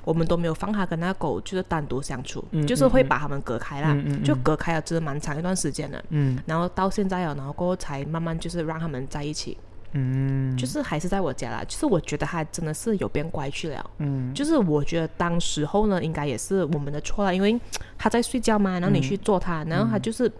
[0.04, 6.02] 我们都没有放他跟那个狗就是单独相处，嗯就是会把他们隔开啦，嗯嗯嗯就隔开了，真的蛮长一段时间的。
[6.08, 6.38] 嗯。
[6.46, 9.58] 然后到现在啊，然后过后才慢慢就是让他们在一起，
[9.92, 11.62] 嗯，就是还是在我家啦。
[11.68, 14.32] 就是我觉得他真的是有变乖去了，嗯。
[14.32, 17.60] 就是我觉得当时候呢，应该也是我们的错啦，因为
[17.98, 20.30] 他在睡觉嘛，然后你去做他，然后他就是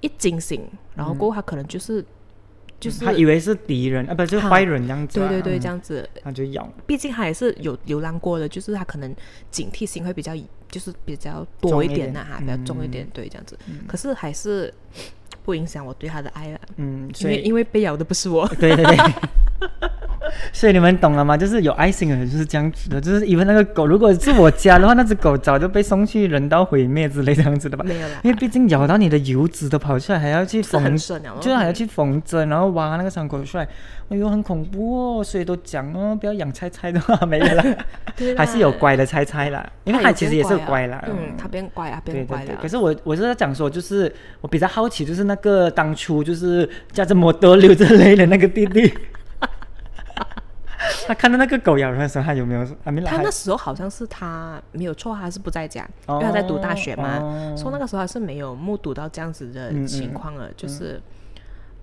[0.00, 2.04] 一惊醒，然后过后他可能就是
[2.82, 5.60] 就是他以为是敌人啊，不就是哈坏人这样子啊，对对对嗯。
[5.60, 9.14] 这样子，他就咬，毕竟他也是有流浪过的，就是他可能
[9.52, 10.34] 警惕性会比较
[10.68, 13.56] 就是比较多一点呐、哈，比较重一点，对这样子。
[13.86, 14.74] 可是还是
[15.44, 18.48] 不影响我对他的爱了，嗯，因所以为因为被咬的不是我。
[18.58, 18.96] 对对对。
[20.52, 21.36] 所以你们懂了吗？
[21.36, 27.84] 就是有爱心的人就是这样子的，就是因为那个狗，如果是我家的话，那只狗早就被送去人道毁灭之类这样子的吧。
[27.86, 33.68] 没有啦，因为毕竟咬到你的油脂都跑出来，还要去缝，就是还要去缝针，然后挖那个伤口出来，
[34.08, 35.24] 哎呦，很恐怖哦。
[35.24, 37.64] 所以都讲哦，不要养菜菜的话， 没有啦，
[38.16, 41.02] 对啦还是有乖的菜菜啦，因为它其实也是乖啦。
[41.08, 42.60] 嗯，他变乖啊，对对对，变乖了。
[42.62, 48.92] 可是我我是在讲说，就是我比较好奇，就是那个当初就是驾着摩托流着 泪的那个弟弟，
[51.06, 52.66] 他看到那个狗咬人的时候，他有没有？
[52.84, 53.10] 还没来？
[53.10, 61.00] 他那时候好像是他没有错，他是不在家，因为他在读大学嘛，哦所以那个时候他是没有目睹到这样子的情况了，就是，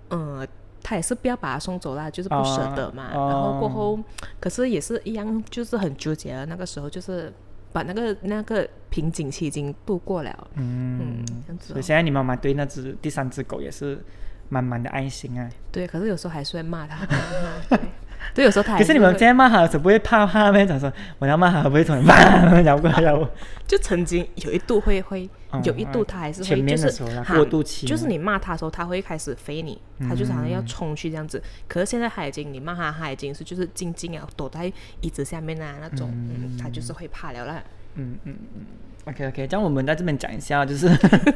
[0.10, 0.48] 嗯、
[0.84, 3.10] 他也是不要把他送走啦，就是不舍得嘛。
[3.14, 4.00] 哦然后过后，
[4.40, 6.46] 可是也是一样，就是很纠结了。
[6.46, 7.32] 那个时候就是
[7.72, 11.74] 把那个那个瓶颈期已经度过了，嗯嗯，这样子、哦。
[11.74, 14.04] 所以现在你妈妈对那只第三只狗也是
[14.50, 15.48] 满满的爱心啊。
[15.72, 17.06] 对，可是有时候还是会骂他。
[17.70, 17.80] 对，
[18.34, 20.66] 对，有时候他还可是你们会现在骂他的时候，不会怕他吗？
[20.66, 23.30] 讲说我要骂他，会不会突然砰咬过来咬我？
[23.68, 31.42] 就曾经有一度会会嗯有一度他还是会就是过渡期就是你骂他的时候他会开始飞你，他就是好像嗯要冲去这样子。
[31.68, 34.72] 可是现在他已经你骂他，他已经是就是静静啊，躲在
[35.02, 37.64] 椅子下面啊那种，嗯，他就是会怕了啦。
[37.96, 38.66] 嗯嗯嗯。
[39.06, 40.88] OK OK，这样我们在这边讲一下，就是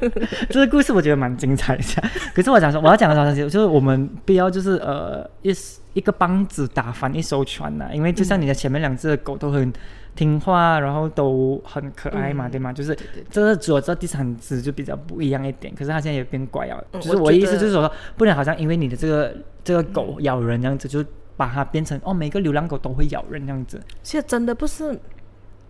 [0.49, 1.99] 这个故事我觉得蛮精彩一下。
[2.35, 5.51] 可是我讲说，我要讲的东西就是我们不要就是呃一
[5.93, 9.71] 一个棒子打翻一艘船呐、因为就像你的前面两只的狗都很
[10.15, 12.73] 听话，然后都很可爱嘛，嗯对吗？
[12.73, 12.97] 就是
[13.29, 16.83] 这个只有这第三只就比较不一样一点，可是它现在也变乖了。
[16.91, 21.03] 嗯就是我的意思就是说，不能好像因为你的这个这个狗咬人这样子，就
[21.37, 23.81] 把它变成哦每个流浪狗都会咬人这样子。
[24.01, 24.99] 其实真的不是。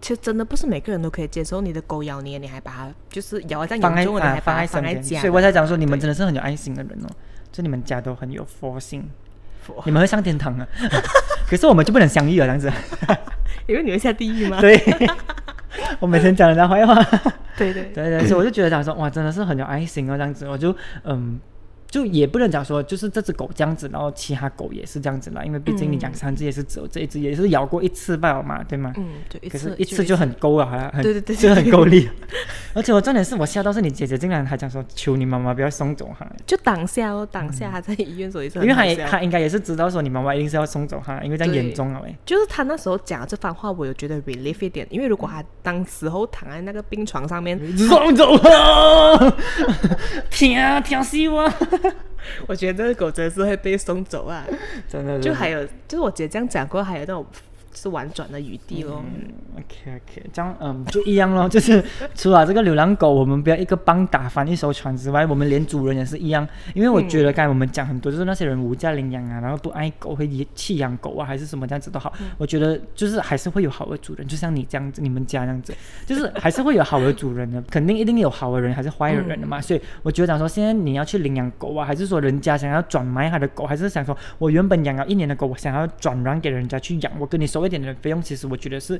[0.01, 7.07] 其实真的不是每个人都可以接受你的狗咬你，你还把它就是咬在你啊还把它在身边，放在家的，所以我才讲说你们真的是很有爱心的人哦，
[7.53, 9.09] 就你们家都很有佛性，
[9.64, 10.68] 佛你们会上天堂啊。
[11.49, 12.72] 可是我们就不能相遇了，这样子。
[13.68, 14.59] 因为你会下地狱吗？
[14.61, 14.80] 对，
[15.99, 16.95] 我每天讲人家坏话。
[17.55, 21.39] 对对对对，所以我就觉得讲说哇，真的是很有爱心哦，这样子，我就嗯。
[21.93, 28.91] 就也不能讲说，就是这只狗这样子，然后其他狗也是这样子啦，因为毕竟你养三只也是只有这一只，也是咬过一次罢了嘛，对吗？
[28.97, 32.09] 嗯，对，一可是次一次就很够了，好像很对对对就很够力。
[32.73, 42.15] 而且我重点是我吓到是你姐姐竟然还讲说求你妈妈不要送走她，就当下哦，当下他在医院所以是因为他很好笑也他应该也是知道说你妈妈一定是要送走他，因为这样对严重了哎。
[42.25, 49.35] 就是他那时候讲这番话，我有觉得 relief 一点，因为如果他当时候躺在那个病床上面， 送走啊！
[50.31, 51.47] 听听死我！
[52.47, 54.45] 我觉得这个狗真的是会被送走啊。
[54.88, 57.39] 真的就还有，就是我姐这样讲过，还有那种就
[57.74, 59.03] 是婉转的余地咯。
[59.05, 61.84] 嗯，OK OK，这样嗯就一样咯，就是
[62.15, 66.47] 除了这个流浪狗，我们不要一个帮打翻一艘船之外，我们连主人也是一样。
[66.74, 75.74] 因为我觉得刚才我们讲很多，就是那些人无价领养啊，然后不爱狗，会弃养狗啊，还是什么这样子都好，我觉得就是还是会有好的主人，就像你这样子，你们家这样子，
[76.05, 79.59] 就是还是会有好的主人的，肯定一定有好的人还是坏的人的嘛。
[79.59, 88.99] 所以我觉得讲说，现在你要去领养狗啊，还是说人家想要转卖他的狗，还是想说我原本养了一年的狗，我想要转让给人家去养，我跟你收一点点的费用，其实我觉得是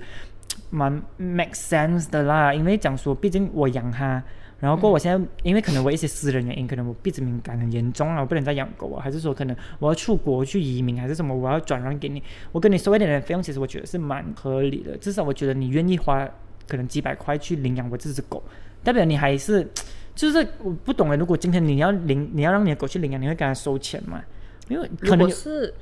[0.70, 2.54] 蛮 make sense 的啦。
[2.54, 4.24] 因为讲说，毕竟我养它。
[4.60, 16.26] 然后过我现在，因为可能我一些私人原因，可能我鼻子敏感很严重啊，我不能再养狗啊，还是说可能我要出国去移民，还是什么，我要转让给你，我跟你收一点点费用，其实我觉得是蛮合理的，至少我觉得你愿意花
[16.66, 18.42] 可能几百块去领养我这只狗，
[18.86, 19.68] 代表你还是
[20.16, 24.24] 就是我不懂哎，如果今天你要领，你要让你的狗去领养，你会给它收钱吗？
[24.70, 25.74] 因为可能是，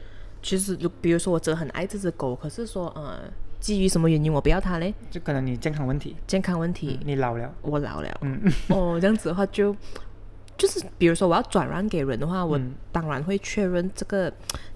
[0.41, 3.19] 其实就比如说我真的很爱这只狗，可是说呃，
[3.59, 4.93] 基于什么原因我不要它嘞？
[5.09, 9.75] 就可能你健康问题，健康问题，你老了，我老了，嗯哦，这样子的话就
[10.57, 14.31] 就是比如说我要转让给人的话，我嗯当然会确认这个，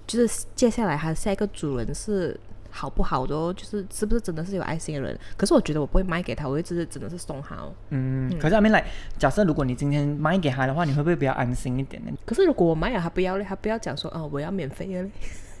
[0.06, 2.38] 就是接下来它下一个主人是。
[2.68, 5.18] 好不好的哦，就是是不是真的是有爱心的人？
[5.34, 7.72] 可是我觉得我不会卖给他，我会只是真的是送他哦。
[7.88, 8.84] 嗯，可是阿明来，
[9.16, 12.12] 假设如果你今天卖给他的话，你会不会比较安心一点呢？
[12.26, 15.10] 可是如果我卖了，他不要嘞，他不要讲说哦，我要免费的嘞。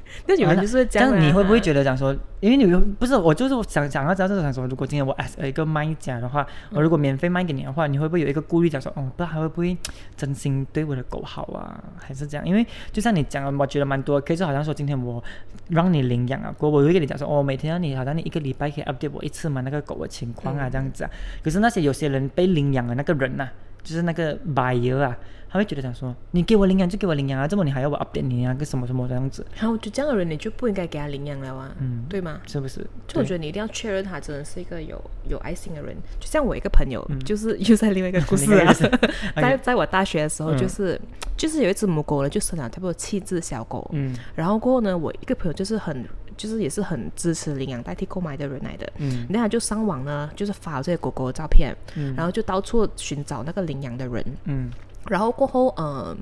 [0.26, 2.66] 那你们就是会这样啊你会不会觉得讲说，因为你
[2.98, 9.76] 不是我就是我想想要知道就是想说，如果今天我 as 一个卖家的话，我如果免费卖给你的话，你会不会有一个顾虑，讲说，哦，不知道还会不会
[10.16, 12.46] 真心对我的狗好啊，还是这样？
[12.46, 15.22] 因为就像你讲的，我觉得蛮多，可以就好像说今天我
[15.68, 21.10] 让你领养啊，过我会跟你讲说，哦，每天让你好像你一个礼拜可以 update 我一次嘛，那个狗的情况啊，这样子啊。
[21.42, 23.52] 可是那些有些人被领养的那个人呐、啊，
[23.86, 25.16] 就是那个 buyer 啊，
[25.48, 32.40] 他会觉得想说，你给我领养就给我领养啊，这么你还要我 update 你啊，个什么什么这样子，然后就这样的人，你就不应该给他领养了啊，嗯对吗？
[32.48, 32.84] 是不是？
[33.06, 35.94] 就我觉得你一定要确认他真的是一个有有爱心的人。
[36.18, 38.74] 就像我一个朋友，就是又在另外一个故事啊。
[39.36, 40.58] 在在我大学的时候，嗯。
[40.58, 41.00] 就是、
[41.36, 44.16] 就是有一只母狗了，就生了差不多七只小狗，嗯。
[44.34, 46.04] 然后过后呢，我一个朋友就是很
[46.36, 48.92] 就是也是很支持领养代替购买的人来的。
[48.98, 49.26] 嗯。
[49.28, 52.14] 那他就上网呢，就是发了这些狗狗的照片，嗯。
[52.16, 54.70] 然后就到处寻找那个领养的人，嗯。
[55.08, 56.16] 然后过后，呃，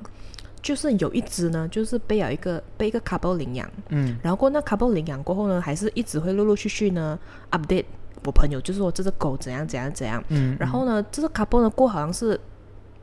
[0.61, 4.17] 就是有一只呢，就是被有一个被一个 couple 领养，嗯。
[4.21, 7.17] 然后过那 couple 领养过后呢，还是一直会陆陆续续呢
[7.51, 7.85] update
[8.23, 10.23] 我朋友，就是说这只狗怎样怎样怎样。
[10.29, 12.39] 嗯，然后呢，这只 couple 呢过好像是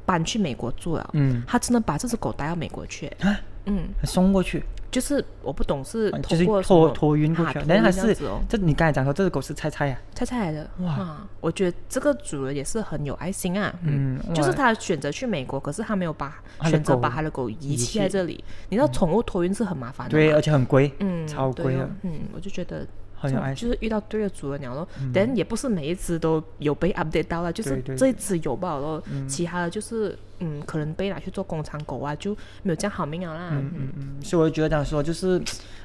[0.05, 1.43] 搬去美国住了，嗯。
[1.47, 3.39] 他真的把这只狗带到美国去，啊？
[3.67, 8.15] 嗯，送过去，就是我不懂是通就是过托托运过去但是还是
[8.47, 10.99] 这你刚才讲说这只狗是菜菜呀，菜菜来的，哇。
[10.99, 11.17] 哇！
[11.41, 18.45] 我觉得这个主人也是很有爱心啊，嗯就是哇他选择去美国，可是他没有把选择把他的狗遗遗弃在这里。
[18.69, 22.87] 你知道宠物托运是很麻烦的对，而且很贵，嗯，超贵的对哦，嗯，我就觉得这
[23.23, 23.69] 很有爱心。
[23.69, 24.87] 就是遇到对的主人鸟咯。
[25.15, 33.51] 但也不是每一只都有被 update 到了，就是这一只有罢了咯，其他的就是嗯，可能被拿去做工厂狗啊，就没有这样好命了啦。
[33.53, 35.41] 嗯嗯嗯，所以我就觉得讲说，就是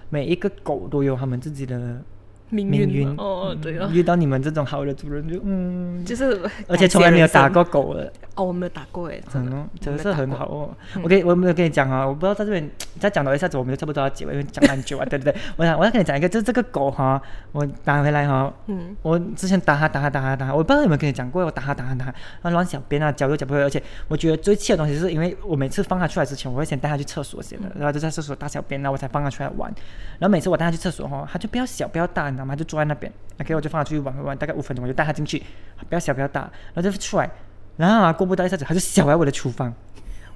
[0.10, 2.02] 每一个狗都有他们自己的
[2.50, 3.08] 命命运。
[3.18, 9.52] 哦，对了，遇到你们这种好的主人就嗯，就是而且从来没有打过狗的，哦，我没有打过哎，真的。
[9.56, 10.70] 嗯，真的是很好哦。
[11.02, 12.70] 我跟我没有跟你讲啊，我不知道在这边
[13.00, 15.36] 再讲到一下子，我们就差不多要结尾，因为讲很久啊， 对不对？
[15.56, 17.22] 我想我要跟你讲一个，就是这个狗哈，
[17.52, 29.74] 我打回来哈，嗯，我之前打它打它打它打它，我不知道有没有跟你讲过，我打它打它打它，它乱小便啊，脚又脚不会，而且我觉得最气的东西是因为我每次放它出来之前，我会先带它去厕所先的，然后就在厕所大小便，然后我才放它出来玩。
[30.20, 32.56] 然后每次我带它去厕所哈，它就不要小不要大，你知道吗？
[32.56, 33.12] 就坐在那边
[33.42, 35.42] ，OK，我就放他出去玩玩玩，大概五分钟我就带他进去，
[35.90, 36.42] 不要小不要大，
[36.74, 37.30] 然后就出来，
[37.78, 39.74] 然后啊过不到一下子，他就小在我的厨房，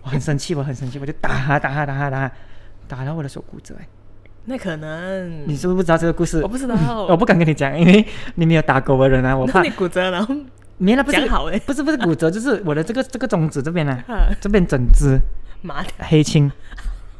[0.03, 2.33] 我很生气，我很生气，我就打他打他打他打他，
[2.87, 3.87] 打到我的手骨折哎。
[4.45, 6.41] 那可能你是不是不知道这个故事？
[6.41, 6.75] 我不知道，
[7.07, 10.35] 我不敢跟你讲，因为你没有打狗的人啊，我怕你骨折然后
[10.79, 11.21] 没了，不是
[11.67, 15.19] 不是不是骨折，就是我的这个这个中指这边 呢、啊这边整只
[15.61, 16.51] 妈的，黑青，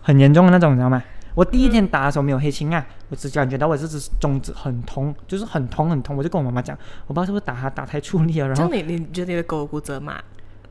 [0.02, 1.04] 很严重的那种，你知道吗？
[1.34, 6.78] 我第一天打的时候没有黑青啊，我只感觉到我这只中指很痛，就是很痛很痛，我就跟我妈妈讲，
[7.08, 10.22] 我不知道是不是打它打太出力了，然后你你觉得你的狗骨折嘛？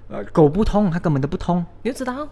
[0.09, 2.29] 呃狗不痛，它根本都不痛，你就知道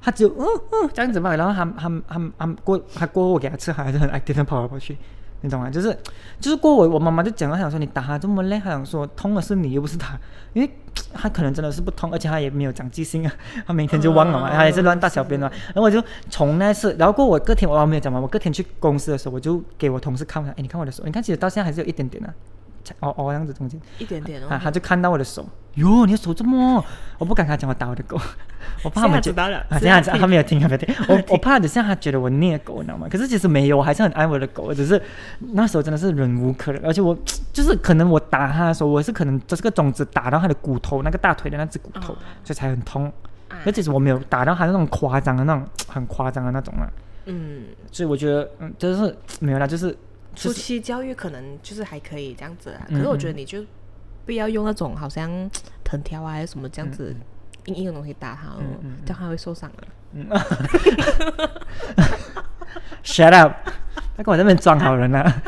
[0.00, 4.96] 它只有嗯嗯这样子嘛，然后它它它它过它过后我给它吃，它还是很爱地上跑来跑去。
[5.42, 5.68] 你懂吗？
[5.70, 5.96] 就是
[6.40, 10.18] 就是过我我妈妈就讲了，她想说你打他这么累，她想说痛的是你又不是他，
[10.54, 10.70] 因为
[11.14, 13.32] 他可能真的是不痛，而且他也没有长记性啊，
[13.66, 15.50] 他每天就忘了嘛，哦她也是乱大小便嘛。
[15.68, 22.32] 然后我就从那次，然后过我隔天我没有讲嘛，我隔天去公司的时候，我就给我同事看，我讲哎你看我的手，你看其实到现在还是有一点点啊，
[23.00, 24.46] 哦哦这样子中间，一点点哦。
[24.48, 26.84] 啊他就看到我的手，哟你的手这么，
[27.18, 28.18] 我不敢跟他讲我打我的狗，
[28.84, 33.06] 我怕他们知道了啊，这样子他没有听，他没有听， 我我怕等下他觉得我虐狗，你知道吗？
[33.10, 35.00] 可是其实没有，我还是很爱我的狗，只是
[35.52, 37.16] 那时候真的是忍无可忍，而且我
[37.52, 42.16] 就是可能我打他的时候，我是可能这个种子打到他的骨头，那个大腿的那只骨头，哦。
[42.44, 43.06] 所以才很痛。
[43.48, 43.58] 啊。
[43.64, 46.88] 而其实我没有打到他那种夸张的那种，很夸张的那种啊，
[47.26, 49.96] 嗯，所以我觉得嗯，就是没有啦，就是就
[50.34, 53.64] 初期教育可能就是还可以这样子啊，嗯可是我觉得你就
[54.24, 55.30] 不要用那种好像
[55.84, 57.14] 藤条啊还是什么这样子
[57.66, 58.60] 硬硬的东西打他哦
[59.04, 59.86] 这样他会受伤的。
[63.02, 63.52] shut up，
[64.16, 65.42] 他跟我那边装好人啊。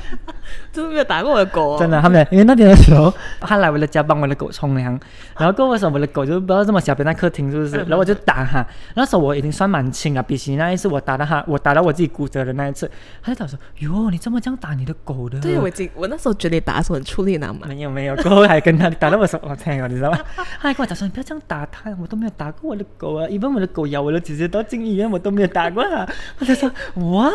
[0.75, 4.99] 真的没有打过我的狗、哦，真的，他们因为那天的时候， 他来我的家帮我的狗冲凉，
[5.39, 7.77] 然后过后的时候，我的狗就不知道这么小，便在客厅是不是？
[7.87, 8.67] 然后我就打它，
[8.97, 12.91] 那时候我已经算蛮轻了，比起那一次我打到它，我打到我自己骨折的那一次，
[13.23, 17.61] 他就讲说：“哟，你这么这样打你的狗的？”对，我已经我那时候觉得你打的时候很出力，你知道吗？
[17.69, 20.19] 没有没有，过后还跟他打到我手，我天啊，你知道吗？
[20.37, 26.07] 他还跟我讲说：“你不要这样打它，我都没有打过我的狗啊，一般我的狗咬我的姐姐都进医院，我都没有打过他。”
[26.41, 27.33] 我就说：“What？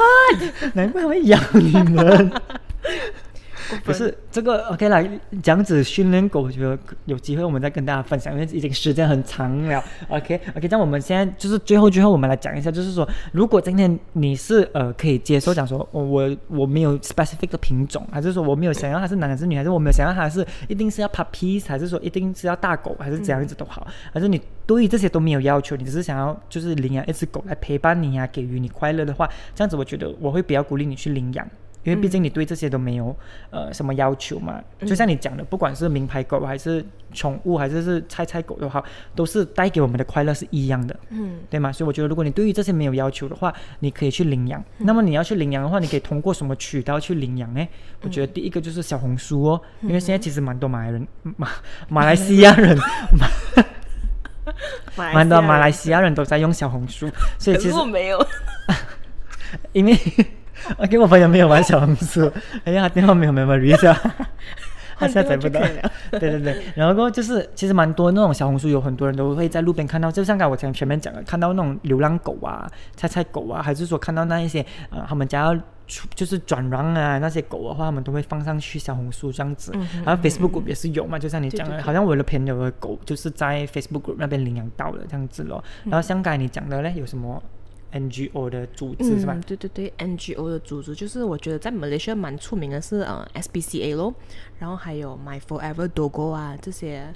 [0.74, 2.32] 难怪会咬你们。”
[3.84, 5.04] 可是这个 OK 啦，
[5.42, 9.84] 这样子训练狗，我觉得有机会我们再跟大家分享，因为已经时间很长了。
[10.08, 31.48] OK OK，那我们现在就是最后最后我们来讲一下，就是说，如果今天你是呃可以接受讲说，我我我没有 specific 的品种，还是说我没有想要它是男还是女，还是我没有想要它是一定是要 puppies，还是说一定是要大狗，还是怎样子都好，还是你对于这些都没有要求，你只是想要就是领养一只狗来陪伴你呀，给予你快乐的话，这样子我觉得我会比较鼓励你去领养。
[31.84, 33.16] 因为毕竟你对这些都没有
[33.52, 38.84] 呃什么要求嘛，就像你讲的，不管是名牌狗还是宠物，还是是菜菜狗的话，
[39.16, 41.72] 都是带给我们的快乐是一样的，嗯，对吗？
[41.72, 44.64] 所以我觉得，如果你对于这些没有要求的话，你可以去领养。
[44.80, 47.66] 那么你要去领养的话，你可以通过什么渠道去领养呢？
[48.02, 51.08] 我觉得第一个就是小红书哦，因为现在其实蛮多马来人
[51.38, 51.50] 马
[51.88, 52.78] 马来西亚人，
[54.96, 58.28] 蛮多马来西亚人都在用小红书，所以其实我没有，
[59.72, 59.98] 因为。
[60.78, 62.32] 我跟我朋友没有玩小红书，
[62.64, 64.16] 哎呀，电话没有 memory 是吧？
[64.98, 65.62] 他下载不到。
[66.12, 75.58] 对对对， 然后就是其实蛮多那种小红书，有很多人都会在路边看到，就像刚才我前前面讲的，看到那种流浪狗啊、菜菜狗啊，还是说看到那一些呃他们家要
[76.14, 79.72] 就是转让啊那些狗的话，他们都会放上去小红书这样子。
[80.04, 85.64] 然后 Facebook group 也是有嘛，就像你讲的，好像我的朋友的狗就是在 Facebook group 那边领养到的这样子咯。
[85.86, 87.42] 然后像刚才你讲的嘞，有什么
[87.92, 89.40] ？NGO 的组织是吧？
[89.46, 94.14] 对对对，NGO 的组织就是我觉得在马来西亚蛮出名的是呃 SPCA 咯，
[94.60, 97.14] 然后还有 My Forever Doggo 啊这些，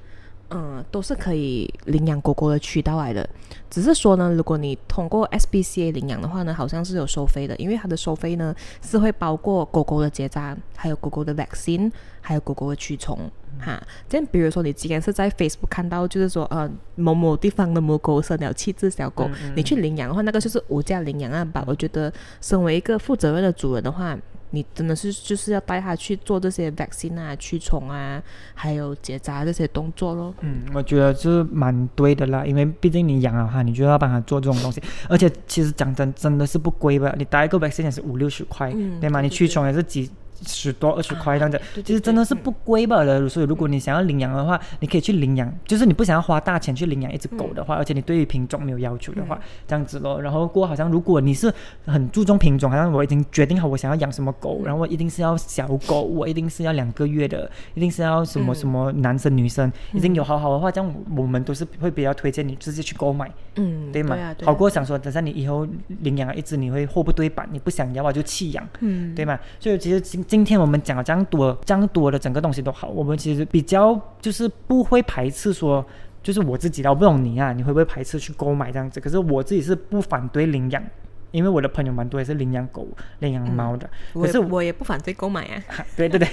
[0.49, 3.27] 嗯，都是可以领养狗狗的渠道来的。
[3.69, 13.19] 只是说呢，如果你通过 SPCA 领养的话呢，好像是有收费的，因为它的收费呢是会包括狗狗的结扎，还有狗狗的 vaccine，还有狗狗的驱虫。
[13.63, 21.63] 哈，这样比如说你今天是在 Facebook 看到，就是说呃某某地方的母狗生了七只小狗，你去领养的话，那个就是无价领养啊吧。
[21.65, 22.11] 我觉得
[22.41, 24.17] 身为一个负责任的主人的话，
[24.51, 28.21] 你真的是就是要带它去做这些 vaccine 啊、驱虫啊，
[28.53, 30.33] 还有结扎这些动作咯。
[30.41, 37.13] 嗯，我觉得是蛮对的啦，因为毕竟你养了它，你就要帮它做这种东西， 而且其实讲真，真的是不贵吧？
[37.17, 39.21] 你打一个 vaccine 也是五六十块，对吗？
[39.21, 40.11] 你驱虫也是几。
[40.45, 43.27] 十多二十块这样子，其实真的是不贵吧的。
[43.27, 45.51] 所以如果你想要领养的话，你可以去领养。
[45.65, 50.21] 就是你不想要花大钱去领养一只狗的话，而且你对于品种没有要求的话，这样子咯。
[50.21, 51.53] 然后过好像如果你是
[51.85, 64.17] 很注重品种，好像我已经决定好我想要养什么狗，然后我一定是要小狗，我一定是要两个月的，一定是要什么什么男生女生，已经有好好的话，这样我们都是会比较推荐你直接去购买，嗯，对吗？
[64.43, 65.67] 好过想说等下你以后
[66.01, 69.39] 领养一只，你会货不对版，你不想要啊就弃养，嗯，对吗？
[69.59, 75.85] 所以其实今今天我们讲了这样多、这样多的整个东西都好，我们其实比较就是不会排斥说，
[76.23, 78.99] 就是我自己的，我不懂你啊，你会不会排斥去购买这样子？
[78.99, 80.83] 可是我自己是不反对领养，
[81.29, 82.87] 因为我的朋友蛮多也是领养狗、
[83.19, 83.87] 领养猫的。
[84.11, 85.85] 可是我也不反对购买啊。
[85.95, 86.27] 对对对，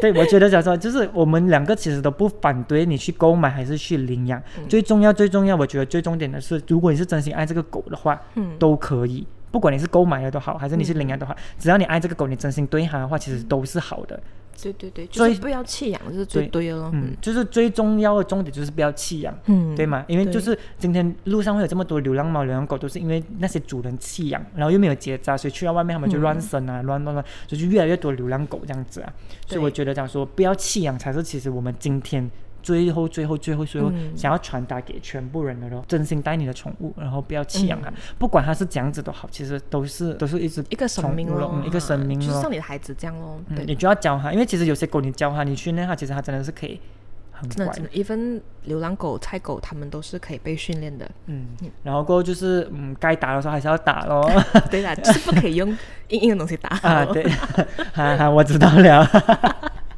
[0.00, 9.24] 对，我觉得讲说就是我们两个其实都不反对你去购买还是去领养，最重要最重要，我觉得最重点的是，如果你是真心爱这个狗的话，嗯，都可以。
[9.52, 14.18] 不管你是购买的都好，还是你是领养的话，只要你爱这个狗，你真心对它的话，其实都是好的。
[14.62, 16.90] 对对对，就是不要弃养是最对的咯。
[16.92, 20.04] 嗯，就是最重要的重点就是不要弃养，嗯，对吗？
[20.06, 29.12] 因为就是今天路上会有这么多流浪猫、流浪狗，都是因为那些主人弃养，然后又没有结扎，所以去到外面他们就乱生啊，乱乱乱，就是越来越多流浪狗这样子啊。
[29.46, 32.30] 所以我觉得讲说不要弃养才是其实我们今天。
[32.62, 43.40] 最后，最后，最后，最后，想要传达给全部人的咯，真心待你的宠物，然后不要弃养它，不管它是怎样子都好，其实都是都是一只一个生命咯，一个生命咯，就像你的孩子这样咯。
[43.54, 46.80] 对，你就要教它，因为其实有些狗你教它，你训练它，其实它真的是可以
[47.32, 47.66] 很乖。
[47.74, 51.10] 真的，even 流浪狗、菜狗，它们都是可以被训练的。
[51.26, 51.46] 嗯，
[51.82, 54.30] 然后过后就是嗯，该打的时候还是要打咯。
[54.70, 55.68] 对啦，就是不可以用
[56.08, 56.68] 硬硬的东西打。
[56.88, 57.24] 啊，对，
[57.92, 59.04] 哈哈，我知道了。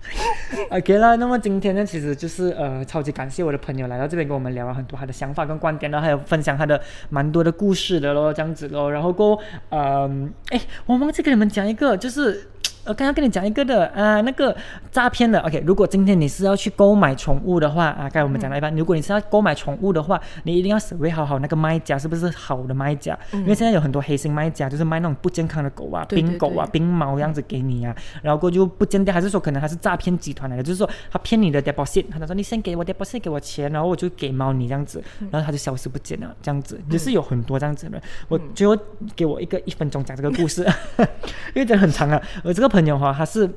[0.71, 6.81] OK 啦，那么今天呢，其实就是呃，超级感谢我的朋友来到这边跟我们聊了很多他的想法跟观点，然后还有分享他的
[7.11, 8.91] 蛮多的故事的咯，这样子咯。
[8.93, 9.39] 然后过，
[9.71, 12.49] 嗯，哎，我忘记给你们讲一个，就是
[12.85, 14.55] 呃，刚刚跟你讲一个的啊，那个
[14.93, 15.41] 诈骗的。
[15.41, 38.03] OK，如果今天你是要去购买宠物的话啊，刚才我们讲了一半，如果你是要购买宠物的话，你一定要审备好好那个卖家是不是好的卖家，因为现在有很多黑心卖家，就是卖那种不健康的狗啊、对对病狗啊、冰猫这样子给你啊，然后过就不见掉，还是说可能他是诈骗集团来的，就是说他骗你的 deposit，他说你先给我 deposit 给我钱，然后我就给猫你这样子，然后他就消失不见了，这样子也是有很多这样子的人。
[38.29, 38.77] 我最后
[39.17, 40.63] 给我一个一分钟讲这个故事，
[41.55, 42.21] 因为真的很长啊。
[42.43, 43.49] 我这个朋友哈，他是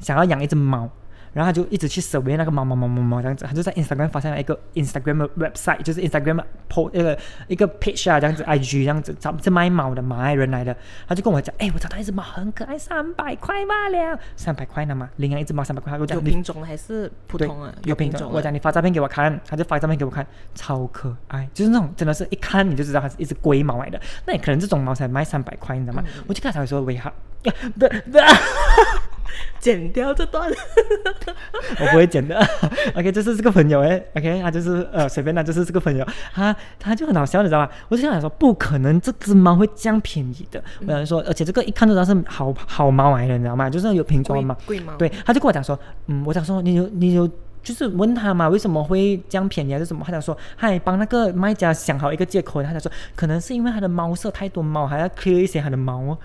[0.00, 0.88] 想要养一只猫。
[1.32, 10.76] 然后他就一直去搜那个猫猫猫猫猫这样子，他就在 Instagram 发现了一个 Instagram website，就是 Instagram po 那个一个 page 啊，这样子 IG 这样子，找是卖猫的马来人来的，
[11.06, 17.74] 他就跟我讲，哎，我找到一只猫很可爱，三百块罢了，三百块呢嘛，领养一只猫三百块，他就讲有品种还是普通啊？
[17.84, 18.30] 有品种。
[18.32, 24.00] 我讲你发照片给我看，他就发照片给我看，超可爱，就是那种真的是一看你就知道它是一只龟毛来的。
[24.26, 26.04] 那你可能这种猫才卖三百块，你知道吗？
[26.26, 27.12] 我就跟他说，喂哈，
[27.42, 27.50] 不
[28.10, 28.18] 不。
[29.58, 30.50] 剪掉这段。
[31.80, 32.38] 我不会剪的。
[32.94, 37.72] OK，就是这个朋友哎，OK，他就是呃随便啦，就是这个朋友，他他就很好笑，你知道吧？
[37.88, 40.62] 我就想说，不可能这只猫会这样便宜的。
[40.86, 43.68] 我想说，而且这个一看就知道是好好猫来的，你知道吗？
[43.70, 44.56] 就是有品种的猫。
[44.66, 44.94] 贵猫。
[44.96, 47.28] 对，他就跟我讲说，嗯，我想说你有你有。
[47.60, 50.02] 就是问他嘛，为什么会这样便宜还是什么？
[50.02, 56.16] 他讲说，他还帮那个卖家想好一个借口，他讲说，可能是因为他的猫舍太多猫，还要 clear 一些他的猫哦。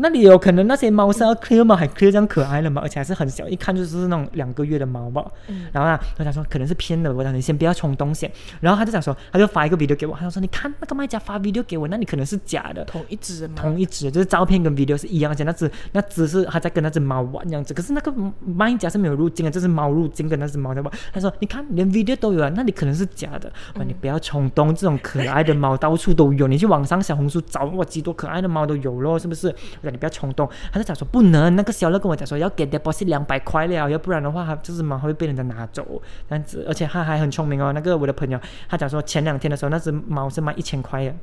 [0.00, 1.74] 那里有可能那些猫是要 clear 吗？
[1.74, 2.80] 还 clear 这样可爱了吗？
[2.82, 5.24] 而且还是很小，一看就是那种两个月的猫吧。
[5.48, 8.30] 嗯然后呢，我想说可能是骗的，我讲你先不要冲动先。
[8.60, 12.84] 然后他就想说，他就发一个 video 给我，他就说你看那个卖家发 video 给我，那你可能是假的。
[12.84, 13.54] 同一只吗？
[13.56, 18.14] 同一只，就是照片跟 video 是一样，而且那只那只是他在跟那只猫玩这样子，可是那个
[18.46, 20.92] 卖家是没有入镜的，这是猫入镜跟那只猫在玩。
[21.12, 23.50] 他说你看连 video 都有啊，那你可能是假的。
[23.74, 29.52] 我说你不要冲动，这种可爱的猫到处都有，你去网上小红书找哇，几多可爱的猫都有咯，是不是？
[29.90, 30.48] 你不要冲动。
[30.72, 35.84] 他就讲说不能，那个小乐跟我讲说要给 deposit 两百块了，要不然的话，他就是猫会被人家拿走
[36.28, 36.64] 这样子。
[36.68, 41.14] 而且他还很聪明哦，那个我的朋友他讲说前两天的时候，那只猫是卖一千块的。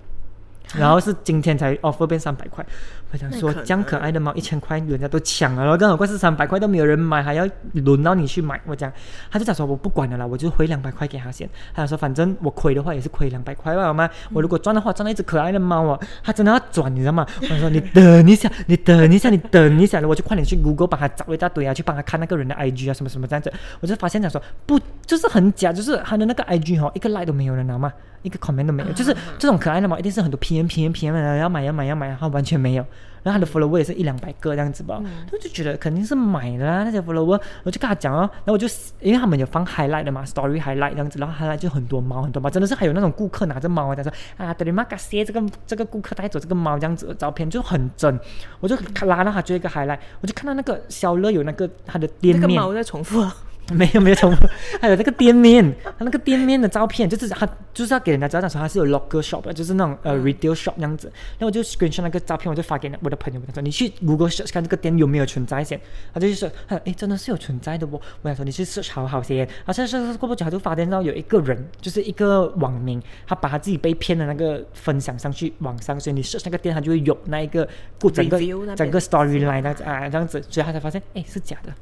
[0.74, 2.66] 然后是今天才 offer 变三百块，
[3.12, 8.60] 我想说这样可爱的猫一千块人家都抢了，然后更何况是三百块都没有人买，还要轮到你去买。
[8.66, 8.92] 我讲，
[9.32, 11.48] 他就讲说我不管了啦，我就回两百块给他先。
[11.74, 14.10] 他讲说反正我亏的话也是亏两百块吧，好吗？
[14.34, 17.26] 我如果赚的话，赚到一只可爱的猫啊，他真的要转，你知道吗？
[17.42, 23.54] 我说你等一下，你等一下，你等一下，我就快点去 Google 帮他找一大堆啊，去帮他看那个人的 IG 啊，什么什么这样子。
[23.80, 27.94] 我就发现讲说不，就是很假，就是他的那个 IG 哈、一个 like 都没有人拿嘛。
[28.26, 32.86] 一个 comment 都没有，就是这种可爱的猫，一定是很多 PM PM PM 的，要买要买要买，它完全没有。
[33.24, 35.02] 然后他的 follower 也是一两百个这样子吧，
[35.32, 38.68] 我就觉得肯定是买的啊那些 follower，我就跟他讲哦，然后我就
[39.02, 48.20] 因为他们有放 highlight 的嘛，story highlight 这样子，然后 highlight 就很多猫很多猫，真的是还有那种顾客拿着猫啊，他说啊，德里玛嘎谢这个这个顾客带走这个猫这样子的照片就很真，
[48.60, 52.42] 我就拉到他追一个 highlight，我就看到那个小乐有那个他的店面。
[52.42, 53.36] 那个猫在重复啊。
[53.74, 54.48] 没有没有重复，
[54.80, 61.12] 还有那个店面，他那个店面的照片，就是他就是要给人家知道说他是有 local shop，就是那种呃 retail shop 那样子。
[61.40, 65.80] 然后我就 screenshot 那个照片，我就发给我的朋友，我说你去 Google search 看这个店有没有存在先。
[66.14, 68.00] 他就说，哎，真的是有存在的哦。
[68.22, 69.38] 我想说你去 search 好好先。
[69.38, 77.68] 然后现在过不久他就发现到有一个人，就是一个网民，他把他自己被骗的那个分享上去网上，所以你 search 那个店，他就会有那一个
[78.00, 78.40] 故整个
[78.76, 81.74] 整个 storyline 那啊这样子，所以他才发现，哎，是假的。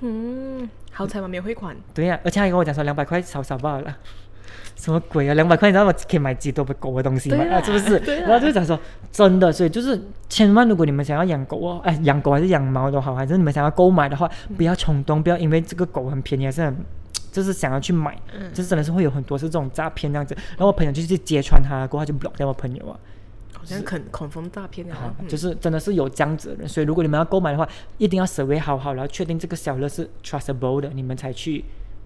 [0.00, 1.76] 嗯，好彩嘛没有汇款。
[1.92, 3.96] 对呀、而且还跟我讲说两百块少少罢了。
[4.76, 5.34] 什么鬼啊！
[5.34, 7.38] 两百块，你知道我可以买几多狗的东西吗？
[7.38, 7.98] 对啦啊，是不是？
[8.06, 8.78] 对啦然后就讲说
[9.10, 16.76] 真的，所以就是千万，如果你们想要养狗哦，哎，养狗还是养猫都好，还是你们想要购买的话，不要冲动，不要因为这个狗很便宜，还是很
[17.32, 20.32] 就是想要去买，嗯就是真的是会有很多是这种诈骗这样子。
[20.50, 22.96] 然后我朋友就去揭穿他，过后他就 block 掉我朋友啊。
[23.58, 31.64] 好像恐恐风诈骗啊，嗯就是真的是有这样子的人，所以如果你们要购买的话，一定要 survey 好好，然后确定这个小乐是 trustable 的，你们才去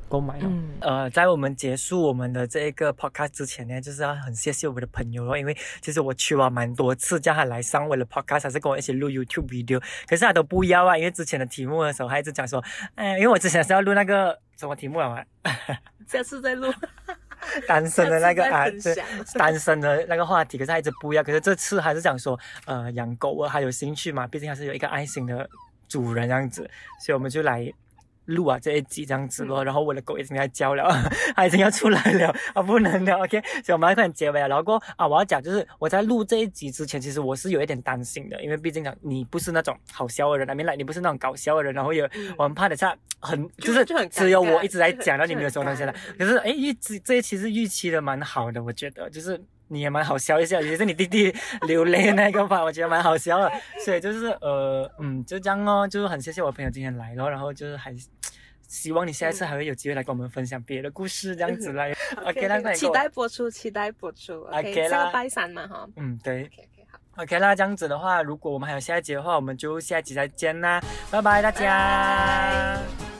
[0.08, 0.44] 购买哦。
[0.44, 12.62] 嗯呃，在我们结束我们的这一个 podcast 之前呢，就是要很谢谢我们的朋友哦，因为其实我去了蛮多次，叫他来上我的 podcast，还是跟我一起录 YouTube video，可是他都不要啊，因为之前的题目的时候，他一直讲说，
[12.94, 15.24] 哎，因为我之前是要录那个什么题目啊？
[16.06, 16.72] 下次再录。
[17.66, 18.96] 单身的那个啊，对，
[19.34, 21.22] 单身的那个话题，可是他一直不要。
[21.22, 25.48] 可是这次还是想说，呃，养狗啊，还有兴趣嘛，毕竟还是有一个爱心的
[25.88, 26.68] 主人这样子，
[27.00, 27.72] 所以我们就来
[28.26, 29.64] 录啊这一集这样子咯。
[29.64, 30.88] 然后我的狗已经在叫了，
[31.34, 34.48] 它已经要出来了， 啊不能了，OK，所以我们要快点结尾了。
[34.48, 45.94] 然后过啊，我要讲就是我在录这一集之前，其实我是有一点担心的，因为毕竟讲你不是那种好笑的人，I mean like 你不是那种搞笑的人，然后有、我很怕等下很就是就就很只有我一直在讲，然后你就没有什么东西了。
[46.18, 49.40] 可是哎，预这这一期是预期的蛮好的，我觉得就是
[49.72, 51.34] 你也蛮好笑一下，也是你弟弟
[51.66, 53.50] 流泪的那个吧，我觉得蛮好笑的。
[53.84, 57.94] 所以就是呃嗯，就这样哦，就是很谢谢我朋友今天来咯，然后就是还
[58.68, 61.92] 希望你下一次还会有机会来跟我们分享别的故事，这样子来。
[62.24, 64.42] OK，那快期待播出，期待播出。
[64.44, 65.88] OK 个拜三嘛哈。
[65.96, 67.22] 嗯对 OK OK 好。
[67.22, 73.11] ，OK 那这样子的话，如果我们还有下一集的话，我们就下一集再见啦，拜拜大家。